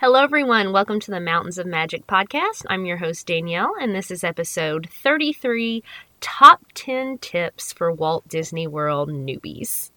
Hello, 0.00 0.22
everyone. 0.22 0.72
Welcome 0.72 0.98
to 1.00 1.10
the 1.10 1.20
Mountains 1.20 1.58
of 1.58 1.66
Magic 1.66 2.06
podcast. 2.06 2.64
I'm 2.70 2.86
your 2.86 2.96
host, 2.96 3.26
Daniele, 3.26 3.74
and 3.78 3.94
this 3.94 4.10
is 4.10 4.24
episode 4.24 4.88
33 4.90 5.84
Top 6.22 6.64
10 6.72 7.18
Tips 7.18 7.74
for 7.74 7.92
Walt 7.92 8.26
Disney 8.26 8.66
World 8.66 9.10
Newbies. 9.10 9.90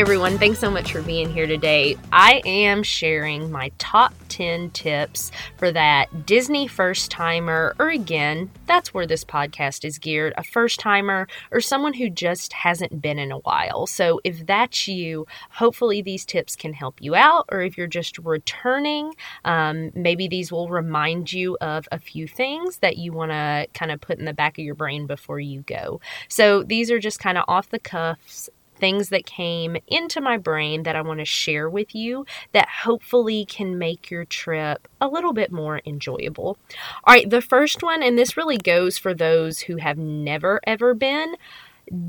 Everyone. 0.00 0.38
Thanks 0.38 0.58
so 0.58 0.70
much 0.70 0.92
for 0.92 1.02
being 1.02 1.30
here 1.30 1.46
today. 1.46 1.94
I 2.10 2.40
am 2.46 2.82
sharing 2.82 3.50
my 3.50 3.70
top 3.76 4.14
10 4.30 4.70
tips 4.70 5.30
for 5.58 5.70
that 5.72 6.24
Disney 6.24 6.66
first 6.68 7.10
timer, 7.10 7.74
or 7.78 7.90
again, 7.90 8.50
that's 8.64 8.94
where 8.94 9.06
this 9.06 9.26
podcast 9.26 9.84
is 9.84 9.98
geared 9.98 10.32
a 10.38 10.42
first 10.42 10.80
timer 10.80 11.28
or 11.50 11.60
someone 11.60 11.92
who 11.92 12.08
just 12.08 12.54
hasn't 12.54 13.02
been 13.02 13.18
in 13.18 13.30
a 13.30 13.40
while. 13.40 13.86
So 13.86 14.22
if 14.24 14.46
that's 14.46 14.88
you, 14.88 15.26
hopefully 15.50 16.00
these 16.00 16.24
tips 16.24 16.56
can 16.56 16.72
help 16.72 17.02
you 17.02 17.14
out, 17.14 17.44
or 17.52 17.60
if 17.60 17.76
you're 17.76 17.86
just 17.86 18.16
returning, 18.20 19.12
um, 19.44 19.90
maybe 19.94 20.28
these 20.28 20.50
will 20.50 20.70
remind 20.70 21.30
you 21.30 21.58
of 21.60 21.86
a 21.92 21.98
few 21.98 22.26
things 22.26 22.78
that 22.78 22.96
you 22.96 23.12
want 23.12 23.32
to 23.32 23.66
kind 23.74 23.92
of 23.92 24.00
put 24.00 24.18
in 24.18 24.24
the 24.24 24.32
back 24.32 24.58
of 24.58 24.64
your 24.64 24.74
brain 24.74 25.06
before 25.06 25.40
you 25.40 25.60
go. 25.60 26.00
So 26.28 26.62
these 26.62 26.90
are 26.90 26.98
just 26.98 27.20
kind 27.20 27.36
of 27.36 27.44
off 27.48 27.68
the 27.68 27.78
cuffs 27.78 28.48
things 28.80 29.10
that 29.10 29.26
came 29.26 29.76
into 29.86 30.20
my 30.20 30.36
brain 30.36 30.82
that 30.82 30.96
I 30.96 31.02
want 31.02 31.20
to 31.20 31.24
share 31.24 31.68
with 31.68 31.94
you 31.94 32.26
that 32.52 32.68
hopefully 32.82 33.44
can 33.44 33.78
make 33.78 34.10
your 34.10 34.24
trip 34.24 34.88
a 35.00 35.08
little 35.08 35.32
bit 35.32 35.52
more 35.52 35.80
enjoyable. 35.86 36.58
All 37.04 37.14
right, 37.14 37.28
the 37.28 37.42
first 37.42 37.82
one, 37.82 38.02
and 38.02 38.18
this 38.18 38.36
really 38.36 38.58
goes 38.58 38.98
for 38.98 39.14
those 39.14 39.60
who 39.60 39.76
have 39.76 39.98
never 39.98 40.60
ever 40.66 40.94
been. 40.94 41.36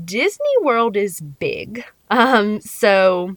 Disney 0.04 0.54
World 0.62 0.96
is 0.96 1.20
big. 1.20 1.84
Um, 2.10 2.60
so 2.60 3.36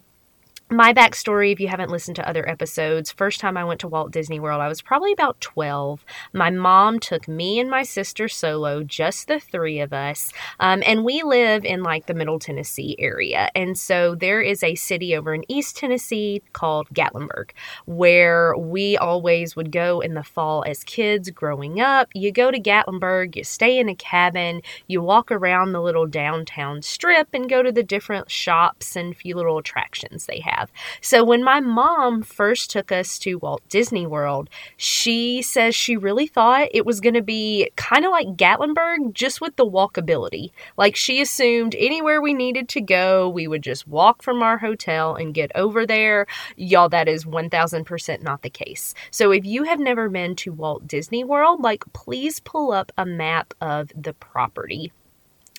my 0.72 0.92
backstory, 0.94 1.52
if 1.52 1.60
you 1.60 1.68
haven't 1.68 1.92
listened 1.92 2.16
to 2.16 2.28
other 2.28 2.48
episodes, 2.50 3.12
first 3.12 3.40
time 3.40 3.56
I 3.56 3.64
went 3.64 3.80
to 3.82 3.88
Walt 3.88 4.12
Disney 4.12 4.40
World, 4.40 4.62
I 4.62 4.68
was 4.68 4.82
probably 4.82 5.14
about 5.14 5.40
12. 5.40 6.04
My 6.34 6.50
mom 6.50 7.00
took 7.00 7.28
me 7.28 7.60
and 7.60 7.70
my 7.70 7.84
sister 7.84 8.28
solo, 8.28 8.84
just 8.84 9.28
the 9.28 9.40
three 9.40 9.80
of 9.80 9.94
us. 9.94 10.34
Um, 10.60 10.82
and 10.88 11.06
we 11.06 11.22
live 11.22 11.66
in 11.66 11.84
like 11.84 12.08
the 12.08 12.16
Middle 12.16 12.40
Tennessee 12.40 12.96
area. 12.98 13.50
And 13.54 13.78
so 13.78 14.16
there 14.16 14.42
is 14.42 14.64
a 14.64 14.74
city 14.74 15.16
over 15.16 15.36
in 15.36 15.44
East 15.48 15.78
Tennessee 15.78 16.42
called 16.54 16.90
Gatlinburg, 16.96 17.52
where 17.86 18.58
we 18.58 18.98
always 18.98 19.56
would 19.56 19.72
go 19.72 20.00
in 20.00 20.16
the 20.16 20.24
fall 20.24 20.64
as 20.66 20.84
kids 20.84 21.30
growing 21.30 21.80
up. 21.80 22.10
You 22.16 22.32
go 22.32 22.50
to 22.50 22.60
Gatlinburg, 22.60 23.36
you 23.36 23.44
stay 23.44 23.78
in 23.78 23.88
a 23.88 23.96
cabin, 23.96 24.64
you 24.88 25.04
walk 25.04 25.32
around 25.32 25.74
the 25.74 25.82
little 25.82 26.08
downtown 26.08 26.82
strip 26.82 27.28
and 27.34 27.48
go 27.48 27.62
to 27.62 27.72
the 27.72 27.84
different 27.84 28.32
shops 28.32 28.96
and 28.96 29.16
few 29.16 29.36
little 29.36 29.60
attractions 29.60 30.26
they 30.26 30.40
have 30.40 30.55
have. 30.56 30.72
So 31.02 31.24
when 31.24 31.44
my 31.44 31.60
mom 31.60 32.22
first 32.22 32.72
took 32.72 32.92
us 32.92 33.20
to 33.20 33.38
Walt 33.40 33.62
Disney 33.70 34.06
World, 34.06 34.50
she 34.78 35.42
says 35.42 35.76
she 35.76 35.98
really 35.98 36.28
thought 36.28 36.70
it 36.72 36.86
was 36.86 37.02
going 37.02 37.14
to 37.16 37.22
be 37.22 37.70
kind 37.76 38.06
of 38.06 38.12
like 38.12 38.36
Gatlinburg, 38.36 39.14
just 39.14 39.42
with 39.42 39.56
the 39.56 39.66
walkability. 39.66 40.52
Like 40.78 40.96
she 40.96 41.22
assumed 41.22 41.76
anywhere 41.78 42.22
we 42.22 42.34
needed 42.34 42.70
to 42.70 42.82
go, 42.82 43.30
we 43.30 43.48
would 43.48 43.64
just 43.64 43.88
walk 43.88 44.22
from 44.22 44.42
our 44.42 44.58
hotel 44.58 45.16
and 45.16 45.34
get 45.34 45.52
over 45.56 45.86
there. 45.86 46.28
Y'all, 46.56 46.90
that 46.90 47.08
is 47.08 47.26
1000% 47.26 48.22
not 48.22 48.42
the 48.42 48.50
case. 48.50 48.94
So 49.12 49.32
if 49.32 49.46
you 49.46 49.64
have 49.64 49.80
never 49.80 50.10
been 50.10 50.36
to 50.38 50.54
Walt 50.54 50.88
Disney 50.88 51.24
World, 51.24 51.62
like 51.62 51.84
please 51.94 52.40
pull 52.40 52.72
up 52.72 52.92
a 52.98 53.06
map 53.06 53.54
of 53.62 53.92
the 53.96 54.14
property 54.14 54.92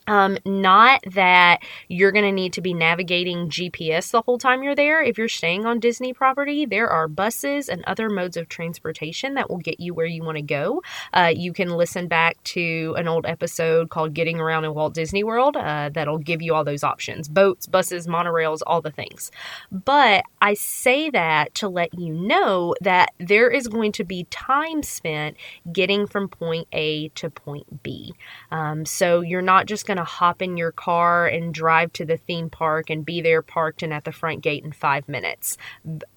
um, 0.06 0.38
not 0.44 1.00
that 1.12 1.62
you're 1.88 2.12
going 2.12 2.24
to 2.24 2.32
need 2.32 2.52
to 2.54 2.60
be 2.60 2.74
navigating 2.74 3.48
GPS 3.48 4.10
the 4.10 4.22
whole 4.22 4.38
time 4.38 4.62
you're 4.62 4.74
there. 4.74 5.02
If 5.02 5.18
you're 5.18 5.28
staying 5.28 5.66
on 5.66 5.80
Disney 5.80 6.12
property, 6.12 6.66
there 6.66 6.88
are 6.88 7.08
buses 7.08 7.68
and 7.68 7.84
other 7.84 8.08
modes 8.08 8.36
of 8.36 8.48
transportation 8.48 9.34
that 9.34 9.50
will 9.50 9.58
get 9.58 9.80
you 9.80 9.94
where 9.94 10.06
you 10.06 10.22
want 10.22 10.36
to 10.36 10.42
go. 10.42 10.82
Uh, 11.12 11.32
you 11.34 11.52
can 11.52 11.70
listen 11.70 12.08
back 12.08 12.42
to 12.44 12.94
an 12.96 13.08
old 13.08 13.26
episode 13.26 13.90
called 13.90 14.14
Getting 14.14 14.40
Around 14.40 14.64
in 14.64 14.74
Walt 14.74 14.94
Disney 14.94 15.24
World 15.24 15.56
uh, 15.56 15.90
that'll 15.92 16.18
give 16.18 16.42
you 16.42 16.54
all 16.54 16.64
those 16.64 16.84
options 16.84 17.28
boats, 17.28 17.66
buses, 17.66 18.06
monorails, 18.06 18.60
all 18.66 18.80
the 18.80 18.90
things. 18.90 19.30
But 19.70 20.24
I 20.40 20.54
say 20.54 21.10
that 21.10 21.54
to 21.56 21.68
let 21.68 21.98
you 21.98 22.12
know 22.12 22.74
that 22.80 23.10
there 23.18 23.50
is 23.50 23.68
going 23.68 23.92
to 23.92 24.04
be 24.04 24.24
time 24.30 24.82
spent 24.82 25.36
getting 25.72 26.06
from 26.06 26.28
point 26.28 26.68
A 26.72 27.08
to 27.10 27.30
point 27.30 27.82
B. 27.82 28.14
Um, 28.50 28.84
so 28.84 29.20
you're 29.20 29.42
not 29.42 29.66
just 29.66 29.86
going 29.86 29.95
going 29.96 30.04
to 30.04 30.10
hop 30.10 30.42
in 30.42 30.56
your 30.56 30.72
car 30.72 31.26
and 31.26 31.54
drive 31.54 31.92
to 31.94 32.04
the 32.04 32.16
theme 32.16 32.50
park 32.50 32.90
and 32.90 33.04
be 33.04 33.20
there 33.20 33.42
parked 33.42 33.82
and 33.82 33.92
at 33.92 34.04
the 34.04 34.12
front 34.12 34.42
gate 34.42 34.64
in 34.64 34.72
five 34.72 35.08
minutes, 35.08 35.56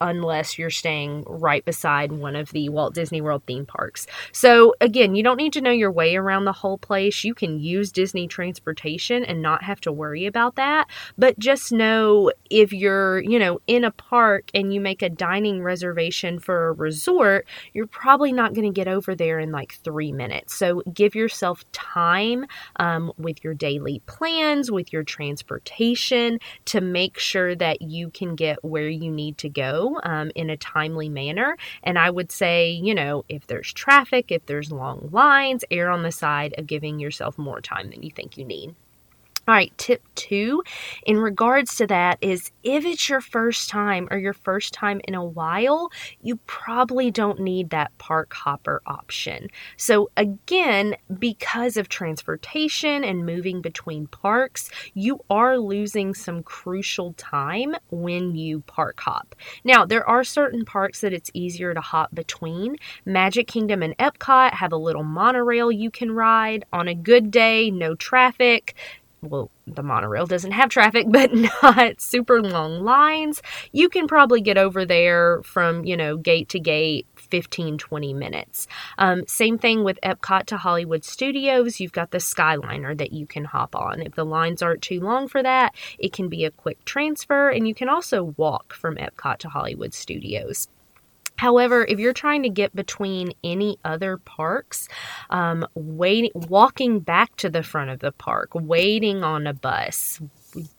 unless 0.01 0.57
you're 0.57 0.69
staying 0.69 1.23
right 1.25 1.63
beside 1.63 2.11
one 2.11 2.35
of 2.35 2.51
the 2.51 2.67
Walt 2.69 2.93
Disney 2.93 3.21
World 3.21 3.43
theme 3.47 3.65
parks. 3.65 4.05
So, 4.31 4.75
again, 4.81 5.15
you 5.15 5.23
don't 5.23 5.37
need 5.37 5.53
to 5.53 5.61
know 5.61 5.71
your 5.71 5.91
way 5.91 6.15
around 6.15 6.45
the 6.45 6.51
whole 6.51 6.77
place. 6.77 7.23
You 7.23 7.33
can 7.33 7.59
use 7.59 7.91
Disney 7.91 8.27
transportation 8.27 9.23
and 9.23 9.41
not 9.41 9.63
have 9.63 9.79
to 9.81 9.91
worry 9.91 10.25
about 10.25 10.55
that. 10.55 10.87
But 11.17 11.39
just 11.39 11.71
know 11.71 12.31
if 12.49 12.73
you're, 12.73 13.21
you 13.21 13.39
know, 13.39 13.61
in 13.67 13.83
a 13.83 13.91
park 13.91 14.51
and 14.53 14.73
you 14.73 14.81
make 14.81 15.01
a 15.01 15.09
dining 15.09 15.63
reservation 15.63 16.39
for 16.39 16.69
a 16.69 16.73
resort, 16.73 17.47
you're 17.73 17.87
probably 17.87 18.33
not 18.33 18.53
going 18.53 18.67
to 18.67 18.73
get 18.73 18.87
over 18.87 19.15
there 19.15 19.39
in 19.39 19.51
like 19.51 19.73
three 19.83 20.11
minutes. 20.11 20.53
So, 20.53 20.81
give 20.93 21.15
yourself 21.15 21.63
time 21.71 22.45
um, 22.77 23.13
with 23.17 23.43
your 23.43 23.53
day 23.53 23.68
daily 23.69 24.01
plans, 24.05 24.71
with 24.71 24.91
your 24.91 25.03
transportation 25.03 26.39
to 26.65 26.81
make 26.81 27.19
sure 27.19 27.55
that 27.55 27.81
you 27.81 28.09
can 28.09 28.35
get 28.35 28.63
where 28.63 28.89
you 28.89 29.11
need 29.11 29.37
to 29.37 29.49
go 29.49 29.99
um, 30.03 30.31
in 30.35 30.49
a 30.49 30.57
timely 30.57 31.09
manner. 31.09 31.55
And 31.83 31.97
I 31.97 32.09
would 32.09 32.31
say, 32.31 32.71
you 32.71 32.95
know, 32.95 33.25
if 33.29 33.45
there's 33.47 33.71
traffic, 33.71 34.31
if 34.31 34.45
there's 34.45 34.71
long 34.71 35.09
lines, 35.11 35.63
err 35.69 35.89
on 35.89 36.03
the 36.03 36.11
side 36.11 36.53
of 36.57 36.67
giving 36.67 36.99
yourself 36.99 37.37
more 37.37 37.61
time 37.61 37.89
than 37.91 38.03
you 38.03 38.11
think 38.11 38.37
you 38.37 38.45
need. 38.45 38.75
All 39.49 39.55
right, 39.55 39.75
tip 39.79 40.03
two 40.13 40.61
in 41.07 41.17
regards 41.17 41.75
to 41.77 41.87
that 41.87 42.19
is 42.21 42.51
if 42.61 42.85
it's 42.85 43.09
your 43.09 43.19
first 43.19 43.67
time 43.67 44.07
or 44.11 44.19
your 44.19 44.33
first 44.33 44.75
time 44.75 45.01
in 45.07 45.15
a 45.15 45.25
while, 45.25 45.89
you 46.21 46.35
probably 46.45 47.09
don't 47.09 47.39
need 47.39 47.71
that 47.71 47.97
park 47.97 48.31
hopper 48.31 48.83
option. 48.85 49.47
So, 49.75 50.11
again, 50.15 50.97
because 51.17 51.77
of 51.77 51.89
transportation 51.89 53.03
and 53.03 53.25
moving 53.25 53.59
between 53.59 54.05
parks, 54.05 54.69
you 54.93 55.19
are 55.31 55.57
losing 55.57 56.13
some 56.13 56.43
crucial 56.43 57.13
time 57.13 57.75
when 57.89 58.35
you 58.35 58.59
park 58.67 58.99
hop. 58.99 59.33
Now, 59.63 59.83
there 59.83 60.07
are 60.07 60.23
certain 60.23 60.63
parks 60.63 61.01
that 61.01 61.11
it's 61.11 61.31
easier 61.33 61.73
to 61.73 61.81
hop 61.81 62.13
between. 62.13 62.75
Magic 63.03 63.47
Kingdom 63.47 63.81
and 63.81 63.97
Epcot 63.97 64.53
have 64.53 64.73
a 64.73 64.77
little 64.77 65.03
monorail 65.03 65.71
you 65.71 65.89
can 65.89 66.11
ride 66.11 66.65
on 66.71 66.87
a 66.87 66.93
good 66.93 67.31
day, 67.31 67.71
no 67.71 67.95
traffic 67.95 68.75
well, 69.21 69.51
the 69.67 69.83
monorail 69.83 70.25
doesn't 70.25 70.51
have 70.51 70.69
traffic, 70.69 71.07
but 71.09 71.31
not 71.33 72.01
super 72.01 72.41
long 72.41 72.83
lines. 72.83 73.41
You 73.71 73.89
can 73.89 74.07
probably 74.07 74.41
get 74.41 74.57
over 74.57 74.85
there 74.85 75.41
from, 75.43 75.85
you 75.85 75.97
know, 75.97 76.17
gate 76.17 76.49
to 76.49 76.59
gate 76.59 77.07
15, 77.15 77.77
20 77.77 78.13
minutes. 78.13 78.67
Um, 78.97 79.23
same 79.27 79.57
thing 79.57 79.83
with 79.83 79.99
Epcot 80.03 80.45
to 80.47 80.57
Hollywood 80.57 81.03
Studios. 81.03 81.79
You've 81.79 81.91
got 81.91 82.11
the 82.11 82.17
Skyliner 82.17 82.97
that 82.97 83.13
you 83.13 83.27
can 83.27 83.45
hop 83.45 83.75
on. 83.75 84.01
If 84.01 84.15
the 84.15 84.25
lines 84.25 84.61
aren't 84.61 84.81
too 84.81 84.99
long 84.99 85.27
for 85.27 85.43
that, 85.43 85.75
it 85.97 86.13
can 86.13 86.29
be 86.29 86.45
a 86.45 86.51
quick 86.51 86.83
transfer, 86.85 87.49
and 87.49 87.67
you 87.67 87.75
can 87.75 87.89
also 87.89 88.35
walk 88.37 88.73
from 88.73 88.95
Epcot 88.95 89.37
to 89.39 89.49
Hollywood 89.49 89.93
Studios. 89.93 90.67
However, 91.39 91.85
if 91.85 91.99
you're 91.99 92.11
trying 92.11 92.43
to 92.43 92.49
get 92.49 92.75
between 92.75 93.31
any 93.45 93.77
other 93.85 94.17
parks, 94.17 94.89
um, 95.29 95.65
waiting, 95.73 96.31
walking 96.35 96.99
back 96.99 97.33
to 97.37 97.49
the 97.49 97.63
front 97.63 97.91
of 97.91 97.99
the 97.99 98.11
park, 98.11 98.49
waiting 98.53 99.23
on 99.23 99.47
a 99.47 99.53
bus, 99.53 100.19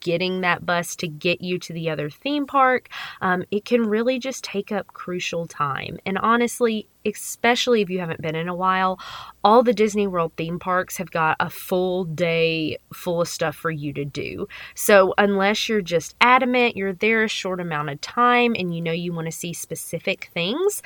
getting 0.00 0.40
that 0.40 0.66
bus 0.66 0.96
to 0.96 1.08
get 1.08 1.40
you 1.40 1.58
to 1.58 1.72
the 1.72 1.90
other 1.90 2.10
theme 2.10 2.46
park, 2.46 2.88
um, 3.20 3.44
it 3.50 3.64
can 3.64 3.86
really 3.86 4.18
just 4.18 4.44
take 4.44 4.72
up 4.72 4.86
crucial 4.88 5.46
time. 5.46 5.98
And 6.04 6.18
honestly, 6.18 6.88
especially 7.04 7.80
if 7.80 7.88
you 7.88 7.98
haven't 8.00 8.20
been 8.20 8.34
in 8.34 8.48
a 8.48 8.54
while, 8.54 8.98
all 9.42 9.62
the 9.62 9.72
Disney 9.72 10.06
World 10.06 10.32
theme 10.36 10.58
parks 10.58 10.96
have 10.98 11.10
got 11.10 11.36
a 11.40 11.48
full 11.48 12.04
day 12.04 12.78
full 12.92 13.22
of 13.22 13.28
stuff 13.28 13.56
for 13.56 13.70
you 13.70 13.92
to 13.94 14.04
do. 14.04 14.48
So, 14.74 15.14
unless 15.16 15.68
you're 15.68 15.80
just 15.80 16.14
adamant 16.20 16.76
you're 16.76 16.92
there 16.92 17.24
a 17.24 17.28
short 17.28 17.60
amount 17.60 17.90
of 17.90 18.00
time 18.00 18.54
and 18.58 18.74
you 18.74 18.80
know 18.80 18.92
you 18.92 19.12
want 19.12 19.26
to 19.26 19.32
see 19.32 19.52
specific 19.52 20.30
things, 20.34 20.82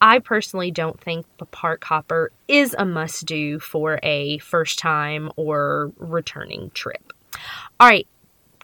I 0.00 0.20
personally 0.20 0.70
don't 0.70 1.00
think 1.00 1.26
the 1.38 1.46
park 1.46 1.84
hopper 1.84 2.30
is 2.46 2.74
a 2.78 2.84
must 2.84 3.26
do 3.26 3.58
for 3.58 3.98
a 4.02 4.38
first 4.38 4.78
time 4.78 5.30
or 5.36 5.92
returning 5.96 6.70
trip. 6.70 7.12
All 7.80 7.88
right, 7.88 8.06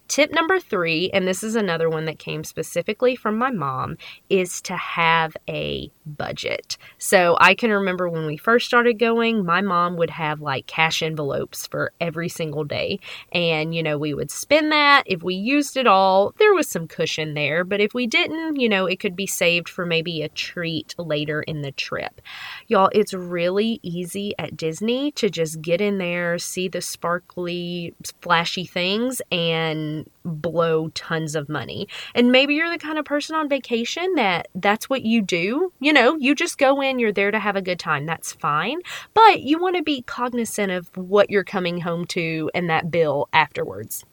Tip 0.06 0.32
number 0.32 0.60
three, 0.60 1.10
and 1.12 1.26
this 1.26 1.42
is 1.42 1.56
another 1.56 1.88
one 1.88 2.04
that 2.04 2.18
came 2.18 2.44
specifically 2.44 3.16
from 3.16 3.38
my 3.38 3.50
mom, 3.50 3.96
is 4.28 4.60
to 4.62 4.76
have 4.76 5.36
a 5.48 5.90
budget. 6.06 6.76
So 6.98 7.36
I 7.40 7.54
can 7.54 7.70
remember 7.70 8.08
when 8.08 8.26
we 8.26 8.36
first 8.36 8.66
started 8.66 8.98
going, 8.98 9.44
my 9.44 9.62
mom 9.62 9.96
would 9.96 10.10
have 10.10 10.40
like 10.40 10.66
cash 10.66 11.02
envelopes 11.02 11.66
for 11.66 11.92
every 12.00 12.28
single 12.28 12.64
day. 12.64 13.00
And, 13.32 13.74
you 13.74 13.82
know, 13.82 13.96
we 13.96 14.12
would 14.12 14.30
spend 14.30 14.72
that. 14.72 15.04
If 15.06 15.22
we 15.22 15.34
used 15.34 15.76
it 15.76 15.86
all, 15.86 16.34
there 16.38 16.54
was 16.54 16.68
some 16.68 16.86
cushion 16.86 17.34
there. 17.34 17.64
But 17.64 17.80
if 17.80 17.94
we 17.94 18.06
didn't, 18.06 18.60
you 18.60 18.68
know, 18.68 18.86
it 18.86 19.00
could 19.00 19.16
be 19.16 19.26
saved 19.26 19.68
for 19.68 19.86
maybe 19.86 20.22
a 20.22 20.28
treat 20.28 20.94
later 20.98 21.42
in 21.42 21.62
the 21.62 21.72
trip. 21.72 22.20
Y'all, 22.68 22.90
it's 22.92 23.14
really 23.14 23.80
easy 23.82 24.34
at 24.38 24.56
Disney 24.56 25.10
to 25.12 25.30
just 25.30 25.62
get 25.62 25.80
in 25.80 25.98
there, 25.98 26.38
see 26.38 26.68
the 26.68 26.82
sparkly, 26.82 27.94
flashy 28.20 28.66
things, 28.66 29.22
and 29.32 30.03
blow 30.24 30.88
tons 30.88 31.34
of 31.34 31.48
money. 31.48 31.88
And 32.14 32.32
maybe 32.32 32.54
you're 32.54 32.70
the 32.70 32.78
kind 32.78 32.98
of 32.98 33.04
person 33.04 33.36
on 33.36 33.48
vacation 33.48 34.14
that 34.14 34.48
that's 34.54 34.88
what 34.88 35.02
you 35.02 35.22
do. 35.22 35.72
You 35.80 35.92
know, 35.92 36.16
you 36.16 36.34
just 36.34 36.58
go 36.58 36.80
in, 36.80 36.98
you're 36.98 37.12
there 37.12 37.30
to 37.30 37.38
have 37.38 37.56
a 37.56 37.62
good 37.62 37.78
time. 37.78 38.06
That's 38.06 38.32
fine. 38.32 38.80
But 39.12 39.42
you 39.42 39.58
want 39.58 39.76
to 39.76 39.82
be 39.82 40.02
cognizant 40.02 40.72
of 40.72 40.96
what 40.96 41.30
you're 41.30 41.44
coming 41.44 41.80
home 41.80 42.06
to 42.06 42.50
and 42.54 42.70
that 42.70 42.90
bill 42.90 43.28
afterwards. 43.32 44.04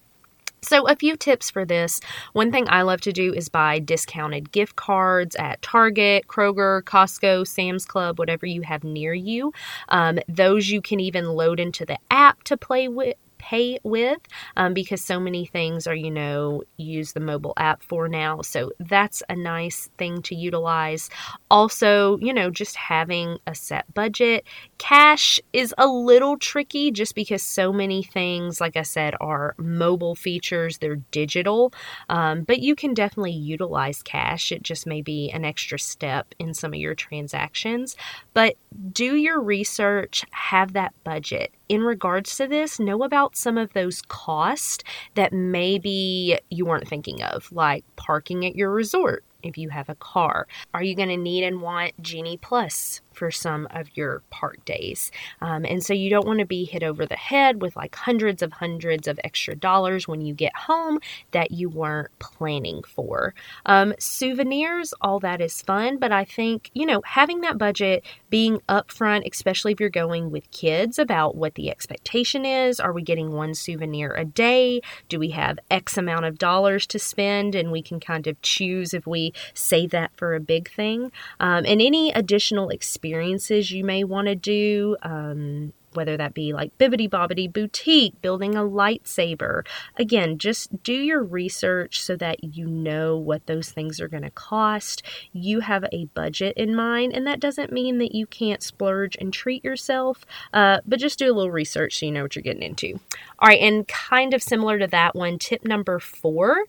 So, 0.63 0.87
a 0.87 0.95
few 0.95 1.17
tips 1.17 1.49
for 1.49 1.65
this. 1.65 1.99
One 2.33 2.51
thing 2.51 2.67
I 2.69 2.83
love 2.83 3.01
to 3.01 3.11
do 3.11 3.33
is 3.33 3.49
buy 3.49 3.79
discounted 3.79 4.51
gift 4.51 4.75
cards 4.75 5.35
at 5.37 5.59
Target, 5.63 6.27
Kroger, 6.27 6.83
Costco, 6.83 7.47
Sam's 7.47 7.83
Club, 7.83 8.19
whatever 8.19 8.45
you 8.45 8.61
have 8.61 8.83
near 8.83 9.13
you. 9.13 9.53
Um, 9.89 10.19
those 10.27 10.69
you 10.69 10.79
can 10.79 10.99
even 10.99 11.29
load 11.29 11.59
into 11.59 11.83
the 11.83 11.97
app 12.11 12.43
to 12.43 12.57
play 12.57 12.87
with 12.87 13.15
pay 13.41 13.79
with 13.83 14.19
um, 14.55 14.73
because 14.73 15.01
so 15.03 15.19
many 15.19 15.45
things 15.45 15.87
are, 15.87 15.95
you 15.95 16.11
know, 16.11 16.63
use 16.77 17.13
the 17.13 17.19
mobile 17.19 17.53
app 17.57 17.83
for 17.83 18.07
now. 18.07 18.41
So 18.41 18.71
that's 18.79 19.23
a 19.29 19.35
nice 19.35 19.89
thing 19.97 20.21
to 20.23 20.35
utilize. 20.35 21.09
Also, 21.49 22.17
you 22.19 22.33
know, 22.33 22.49
just 22.51 22.75
having 22.75 23.39
a 23.47 23.55
set 23.55 23.91
budget. 23.93 24.45
Cash 24.81 25.39
is 25.53 25.75
a 25.77 25.85
little 25.85 26.39
tricky 26.39 26.89
just 26.89 27.13
because 27.13 27.43
so 27.43 27.71
many 27.71 28.01
things, 28.01 28.59
like 28.59 28.75
I 28.75 28.81
said, 28.81 29.13
are 29.21 29.53
mobile 29.59 30.15
features, 30.15 30.79
they're 30.79 30.95
digital, 31.11 31.71
um, 32.09 32.41
but 32.41 32.61
you 32.61 32.75
can 32.75 32.95
definitely 32.95 33.31
utilize 33.31 34.01
cash. 34.01 34.51
It 34.51 34.63
just 34.63 34.87
may 34.87 35.03
be 35.03 35.29
an 35.29 35.45
extra 35.45 35.77
step 35.77 36.33
in 36.39 36.55
some 36.55 36.73
of 36.73 36.79
your 36.79 36.95
transactions. 36.95 37.95
But 38.33 38.55
do 38.91 39.15
your 39.15 39.39
research, 39.39 40.25
have 40.31 40.73
that 40.73 40.95
budget 41.03 41.53
in 41.69 41.81
regards 41.81 42.35
to 42.37 42.47
this, 42.47 42.79
know 42.79 43.03
about 43.03 43.35
some 43.35 43.59
of 43.59 43.73
those 43.73 44.01
costs 44.07 44.83
that 45.13 45.31
maybe 45.31 46.39
you 46.49 46.65
weren't 46.65 46.87
thinking 46.87 47.21
of, 47.21 47.51
like 47.51 47.85
parking 47.97 48.47
at 48.47 48.55
your 48.55 48.71
resort 48.71 49.23
if 49.43 49.57
you 49.57 49.69
have 49.69 49.89
a 49.89 49.95
car? 49.95 50.47
Are 50.73 50.83
you 50.83 50.95
going 50.95 51.09
to 51.09 51.17
need 51.17 51.43
and 51.43 51.61
want 51.61 52.01
Genie 52.01 52.37
Plus 52.37 53.01
for 53.13 53.31
some 53.31 53.67
of 53.71 53.87
your 53.95 54.21
park 54.29 54.63
days? 54.65 55.11
Um, 55.41 55.65
and 55.65 55.83
so 55.83 55.93
you 55.93 56.09
don't 56.09 56.27
want 56.27 56.39
to 56.39 56.45
be 56.45 56.65
hit 56.65 56.83
over 56.83 57.05
the 57.05 57.15
head 57.15 57.61
with 57.61 57.75
like 57.75 57.95
hundreds 57.95 58.41
of 58.41 58.53
hundreds 58.53 59.07
of 59.07 59.19
extra 59.23 59.55
dollars 59.55 60.07
when 60.07 60.21
you 60.21 60.33
get 60.33 60.55
home 60.55 60.99
that 61.31 61.51
you 61.51 61.69
weren't 61.69 62.11
planning 62.19 62.83
for. 62.83 63.33
Um, 63.65 63.93
souvenirs, 63.99 64.93
all 65.01 65.19
that 65.19 65.41
is 65.41 65.61
fun, 65.61 65.97
but 65.97 66.11
I 66.11 66.25
think, 66.25 66.71
you 66.73 66.85
know, 66.85 67.01
having 67.05 67.41
that 67.41 67.57
budget, 67.57 68.05
being 68.29 68.61
upfront, 68.69 69.29
especially 69.29 69.73
if 69.73 69.79
you're 69.79 69.89
going 69.89 70.31
with 70.31 70.49
kids 70.51 70.97
about 70.97 71.35
what 71.35 71.55
the 71.55 71.69
expectation 71.69 72.45
is. 72.45 72.79
Are 72.79 72.93
we 72.93 73.01
getting 73.01 73.31
one 73.31 73.53
souvenir 73.53 74.13
a 74.13 74.25
day? 74.25 74.81
Do 75.09 75.19
we 75.19 75.31
have 75.31 75.59
X 75.69 75.97
amount 75.97 76.25
of 76.25 76.37
dollars 76.37 76.87
to 76.87 76.99
spend? 76.99 77.55
And 77.55 77.71
we 77.71 77.81
can 77.81 77.99
kind 77.99 78.27
of 78.27 78.41
choose 78.41 78.93
if 78.93 79.05
we 79.05 79.30
save 79.53 79.91
that 79.91 80.11
for 80.15 80.35
a 80.35 80.39
big 80.39 80.69
thing. 80.69 81.11
Um, 81.39 81.65
and 81.65 81.81
any 81.81 82.11
additional 82.11 82.69
experiences 82.69 83.71
you 83.71 83.83
may 83.83 84.03
want 84.03 84.27
to 84.27 84.35
do. 84.35 84.97
Um, 85.01 85.73
whether 85.93 86.17
that 86.17 86.33
be 86.33 86.53
like 86.53 86.77
Bibbidi 86.77 87.09
Bobbidi 87.09 87.51
Boutique, 87.51 88.21
building 88.21 88.55
a 88.55 88.61
lightsaber. 88.61 89.65
Again, 89.97 90.37
just 90.37 90.83
do 90.83 90.93
your 90.93 91.23
research 91.23 92.01
so 92.01 92.15
that 92.17 92.43
you 92.43 92.67
know 92.67 93.17
what 93.17 93.45
those 93.47 93.71
things 93.71 93.99
are 93.99 94.07
going 94.07 94.23
to 94.23 94.31
cost. 94.31 95.03
You 95.33 95.61
have 95.61 95.85
a 95.91 96.05
budget 96.13 96.55
in 96.57 96.75
mind, 96.75 97.13
and 97.13 97.25
that 97.27 97.39
doesn't 97.39 97.71
mean 97.71 97.97
that 97.99 98.15
you 98.15 98.25
can't 98.25 98.63
splurge 98.63 99.15
and 99.19 99.33
treat 99.33 99.63
yourself, 99.63 100.25
uh, 100.53 100.79
but 100.85 100.99
just 100.99 101.19
do 101.19 101.31
a 101.31 101.35
little 101.35 101.51
research 101.51 101.99
so 101.99 102.05
you 102.05 102.11
know 102.11 102.23
what 102.23 102.35
you're 102.35 102.43
getting 102.43 102.63
into. 102.63 102.99
All 103.39 103.47
right, 103.47 103.61
and 103.61 103.87
kind 103.87 104.33
of 104.33 104.43
similar 104.43 104.79
to 104.79 104.87
that 104.87 105.15
one, 105.15 105.39
tip 105.39 105.65
number 105.65 105.99
four 105.99 106.65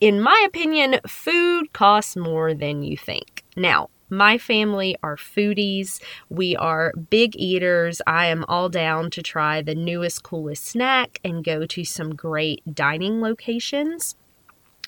in 0.00 0.20
my 0.20 0.44
opinion, 0.46 1.00
food 1.06 1.72
costs 1.72 2.16
more 2.16 2.54
than 2.54 2.82
you 2.82 2.96
think. 2.96 3.44
Now, 3.56 3.90
my 4.10 4.38
family 4.38 4.96
are 5.02 5.16
foodies. 5.16 6.00
We 6.30 6.56
are 6.56 6.92
big 7.10 7.36
eaters. 7.36 8.00
I 8.06 8.26
am 8.26 8.44
all 8.48 8.68
down 8.68 9.10
to 9.10 9.22
try 9.22 9.60
the 9.60 9.74
newest, 9.74 10.22
coolest 10.22 10.64
snack 10.64 11.20
and 11.22 11.44
go 11.44 11.66
to 11.66 11.84
some 11.84 12.14
great 12.14 12.62
dining 12.74 13.20
locations. 13.20 14.16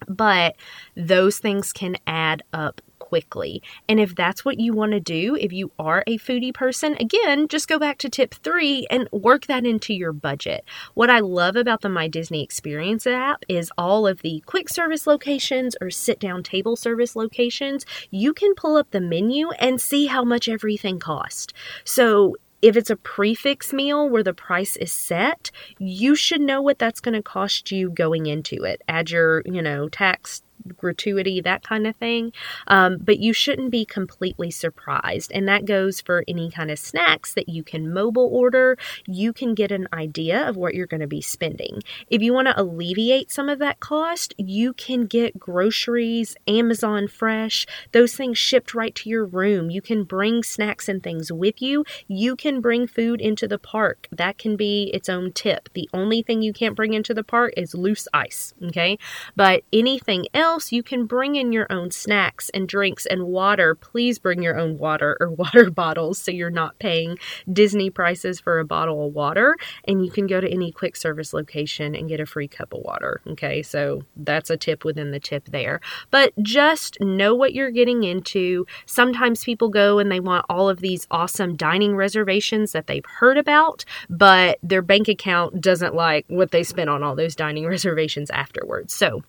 But 0.08 0.56
those 0.96 1.38
things 1.38 1.72
can 1.72 1.96
add 2.06 2.42
up 2.52 2.80
quickly. 3.10 3.60
And 3.88 3.98
if 3.98 4.14
that's 4.14 4.44
what 4.44 4.60
you 4.60 4.72
want 4.72 4.92
to 4.92 5.00
do, 5.00 5.34
if 5.34 5.52
you 5.52 5.72
are 5.80 6.04
a 6.06 6.16
foodie 6.16 6.54
person, 6.54 6.96
again, 7.00 7.48
just 7.48 7.66
go 7.66 7.76
back 7.76 7.98
to 7.98 8.08
tip 8.08 8.36
three 8.36 8.86
and 8.88 9.08
work 9.10 9.46
that 9.46 9.66
into 9.66 9.92
your 9.92 10.12
budget. 10.12 10.64
What 10.94 11.10
I 11.10 11.18
love 11.18 11.56
about 11.56 11.80
the 11.80 11.88
My 11.88 12.06
Disney 12.06 12.44
Experience 12.44 13.08
app 13.08 13.42
is 13.48 13.72
all 13.76 14.06
of 14.06 14.22
the 14.22 14.44
quick 14.46 14.68
service 14.68 15.08
locations 15.08 15.76
or 15.80 15.90
sit 15.90 16.20
down 16.20 16.44
table 16.44 16.76
service 16.76 17.16
locations. 17.16 17.84
You 18.12 18.32
can 18.32 18.54
pull 18.54 18.76
up 18.76 18.92
the 18.92 19.00
menu 19.00 19.50
and 19.58 19.80
see 19.80 20.06
how 20.06 20.22
much 20.22 20.48
everything 20.48 21.00
costs. 21.00 21.52
So 21.82 22.36
if 22.62 22.76
it's 22.76 22.90
a 22.90 22.96
prix 22.96 23.34
fixe 23.34 23.72
meal 23.72 24.08
where 24.08 24.22
the 24.22 24.34
price 24.34 24.76
is 24.76 24.92
set, 24.92 25.50
you 25.78 26.14
should 26.14 26.42
know 26.42 26.62
what 26.62 26.78
that's 26.78 27.00
going 27.00 27.14
to 27.14 27.22
cost 27.22 27.72
you 27.72 27.90
going 27.90 28.26
into 28.26 28.62
it. 28.62 28.82
Add 28.86 29.10
your, 29.10 29.42
you 29.46 29.62
know, 29.62 29.88
tax 29.88 30.42
gratuity, 30.76 31.40
that 31.40 31.62
kind 31.62 31.86
of 31.86 31.96
thing. 31.96 32.32
Um, 32.66 32.98
but 33.00 33.18
you 33.18 33.32
shouldn't 33.32 33.70
be 33.70 33.84
completely 33.84 34.50
surprised. 34.50 35.30
And 35.32 35.48
that 35.48 35.64
goes 35.64 36.00
for 36.00 36.24
any 36.28 36.50
kind 36.50 36.70
of 36.70 36.78
snacks 36.78 37.34
that 37.34 37.48
you 37.48 37.62
can 37.62 37.92
mobile 37.92 38.28
order. 38.32 38.76
You 39.06 39.32
can 39.32 39.54
get 39.54 39.70
an 39.72 39.88
idea 39.92 40.48
of 40.48 40.56
what 40.56 40.74
you're 40.74 40.86
going 40.86 41.00
to 41.00 41.06
be 41.06 41.20
spending. 41.20 41.82
If 42.08 42.22
you 42.22 42.32
want 42.32 42.48
to 42.48 42.60
alleviate 42.60 43.30
some 43.30 43.48
of 43.48 43.58
that 43.58 43.80
cost, 43.80 44.34
you 44.36 44.72
can 44.72 45.06
get 45.06 45.38
groceries, 45.38 46.36
Amazon 46.46 47.08
Fresh, 47.08 47.66
those 47.92 48.14
things 48.14 48.38
shipped 48.38 48.74
right 48.74 48.94
to 48.96 49.08
your 49.08 49.24
room. 49.24 49.70
You 49.70 49.82
can 49.82 50.04
bring 50.04 50.42
snacks 50.42 50.88
and 50.88 51.02
things 51.02 51.32
with 51.32 51.62
you. 51.62 51.84
You 52.08 52.36
can 52.36 52.60
bring 52.60 52.86
food 52.86 53.20
into 53.20 53.46
the 53.46 53.58
park. 53.58 54.08
That 54.10 54.38
can 54.38 54.56
be 54.56 54.90
its 54.94 55.08
own 55.08 55.32
tip. 55.32 55.68
The 55.74 55.88
only 55.92 56.22
thing 56.22 56.42
you 56.42 56.52
can't 56.52 56.76
bring 56.76 56.94
into 56.94 57.14
the 57.14 57.24
park 57.24 57.52
is 57.56 57.74
loose 57.74 58.08
ice. 58.12 58.54
Okay. 58.64 58.98
But 59.36 59.62
anything 59.72 60.26
else, 60.34 60.49
you 60.58 60.82
can 60.82 61.06
bring 61.06 61.36
in 61.36 61.52
your 61.52 61.66
own 61.70 61.90
snacks 61.90 62.50
and 62.50 62.68
drinks 62.68 63.06
and 63.06 63.24
water. 63.24 63.74
Please 63.74 64.18
bring 64.18 64.42
your 64.42 64.58
own 64.58 64.78
water 64.78 65.16
or 65.20 65.30
water 65.42 65.70
bottles 65.70 66.18
so 66.18 66.30
you're 66.30 66.50
not 66.50 66.78
paying 66.78 67.18
Disney 67.50 67.90
prices 67.90 68.40
for 68.40 68.58
a 68.58 68.64
bottle 68.64 69.06
of 69.06 69.14
water. 69.14 69.56
And 69.84 70.04
you 70.04 70.10
can 70.10 70.26
go 70.26 70.40
to 70.40 70.50
any 70.50 70.72
quick 70.72 70.96
service 70.96 71.32
location 71.32 71.94
and 71.94 72.08
get 72.08 72.20
a 72.20 72.26
free 72.26 72.48
cup 72.48 72.72
of 72.72 72.80
water. 72.82 73.20
Okay, 73.26 73.62
so 73.62 74.02
that's 74.16 74.50
a 74.50 74.56
tip 74.56 74.84
within 74.84 75.10
the 75.10 75.20
tip 75.20 75.46
there. 75.50 75.80
But 76.10 76.32
just 76.42 77.00
know 77.00 77.34
what 77.34 77.54
you're 77.54 77.70
getting 77.70 78.02
into. 78.04 78.66
Sometimes 78.86 79.44
people 79.44 79.68
go 79.68 79.98
and 79.98 80.10
they 80.10 80.20
want 80.20 80.46
all 80.48 80.68
of 80.68 80.80
these 80.80 81.06
awesome 81.10 81.56
dining 81.56 81.94
reservations 81.94 82.72
that 82.72 82.86
they've 82.86 83.04
heard 83.04 83.38
about, 83.38 83.84
but 84.08 84.58
their 84.62 84.82
bank 84.82 85.08
account 85.08 85.60
doesn't 85.60 85.94
like 85.94 86.24
what 86.28 86.50
they 86.50 86.62
spent 86.62 86.90
on 86.90 87.02
all 87.02 87.14
those 87.14 87.36
dining 87.36 87.66
reservations 87.68 88.30
afterwards. 88.30 88.94
So, 88.94 89.22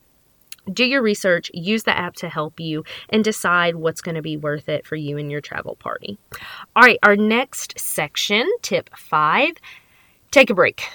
do 0.71 0.85
your 0.85 1.01
research, 1.01 1.49
use 1.53 1.83
the 1.83 1.97
app 1.97 2.15
to 2.15 2.29
help 2.29 2.59
you, 2.59 2.83
and 3.09 3.23
decide 3.23 3.75
what's 3.75 4.01
going 4.01 4.15
to 4.15 4.21
be 4.21 4.37
worth 4.37 4.69
it 4.69 4.85
for 4.85 4.95
you 4.95 5.17
and 5.17 5.31
your 5.31 5.41
travel 5.41 5.75
party. 5.75 6.17
All 6.75 6.83
right, 6.83 6.99
our 7.03 7.15
next 7.15 7.79
section, 7.79 8.49
tip 8.61 8.89
five 8.95 9.53
take 10.31 10.49
a 10.49 10.53
break 10.53 10.87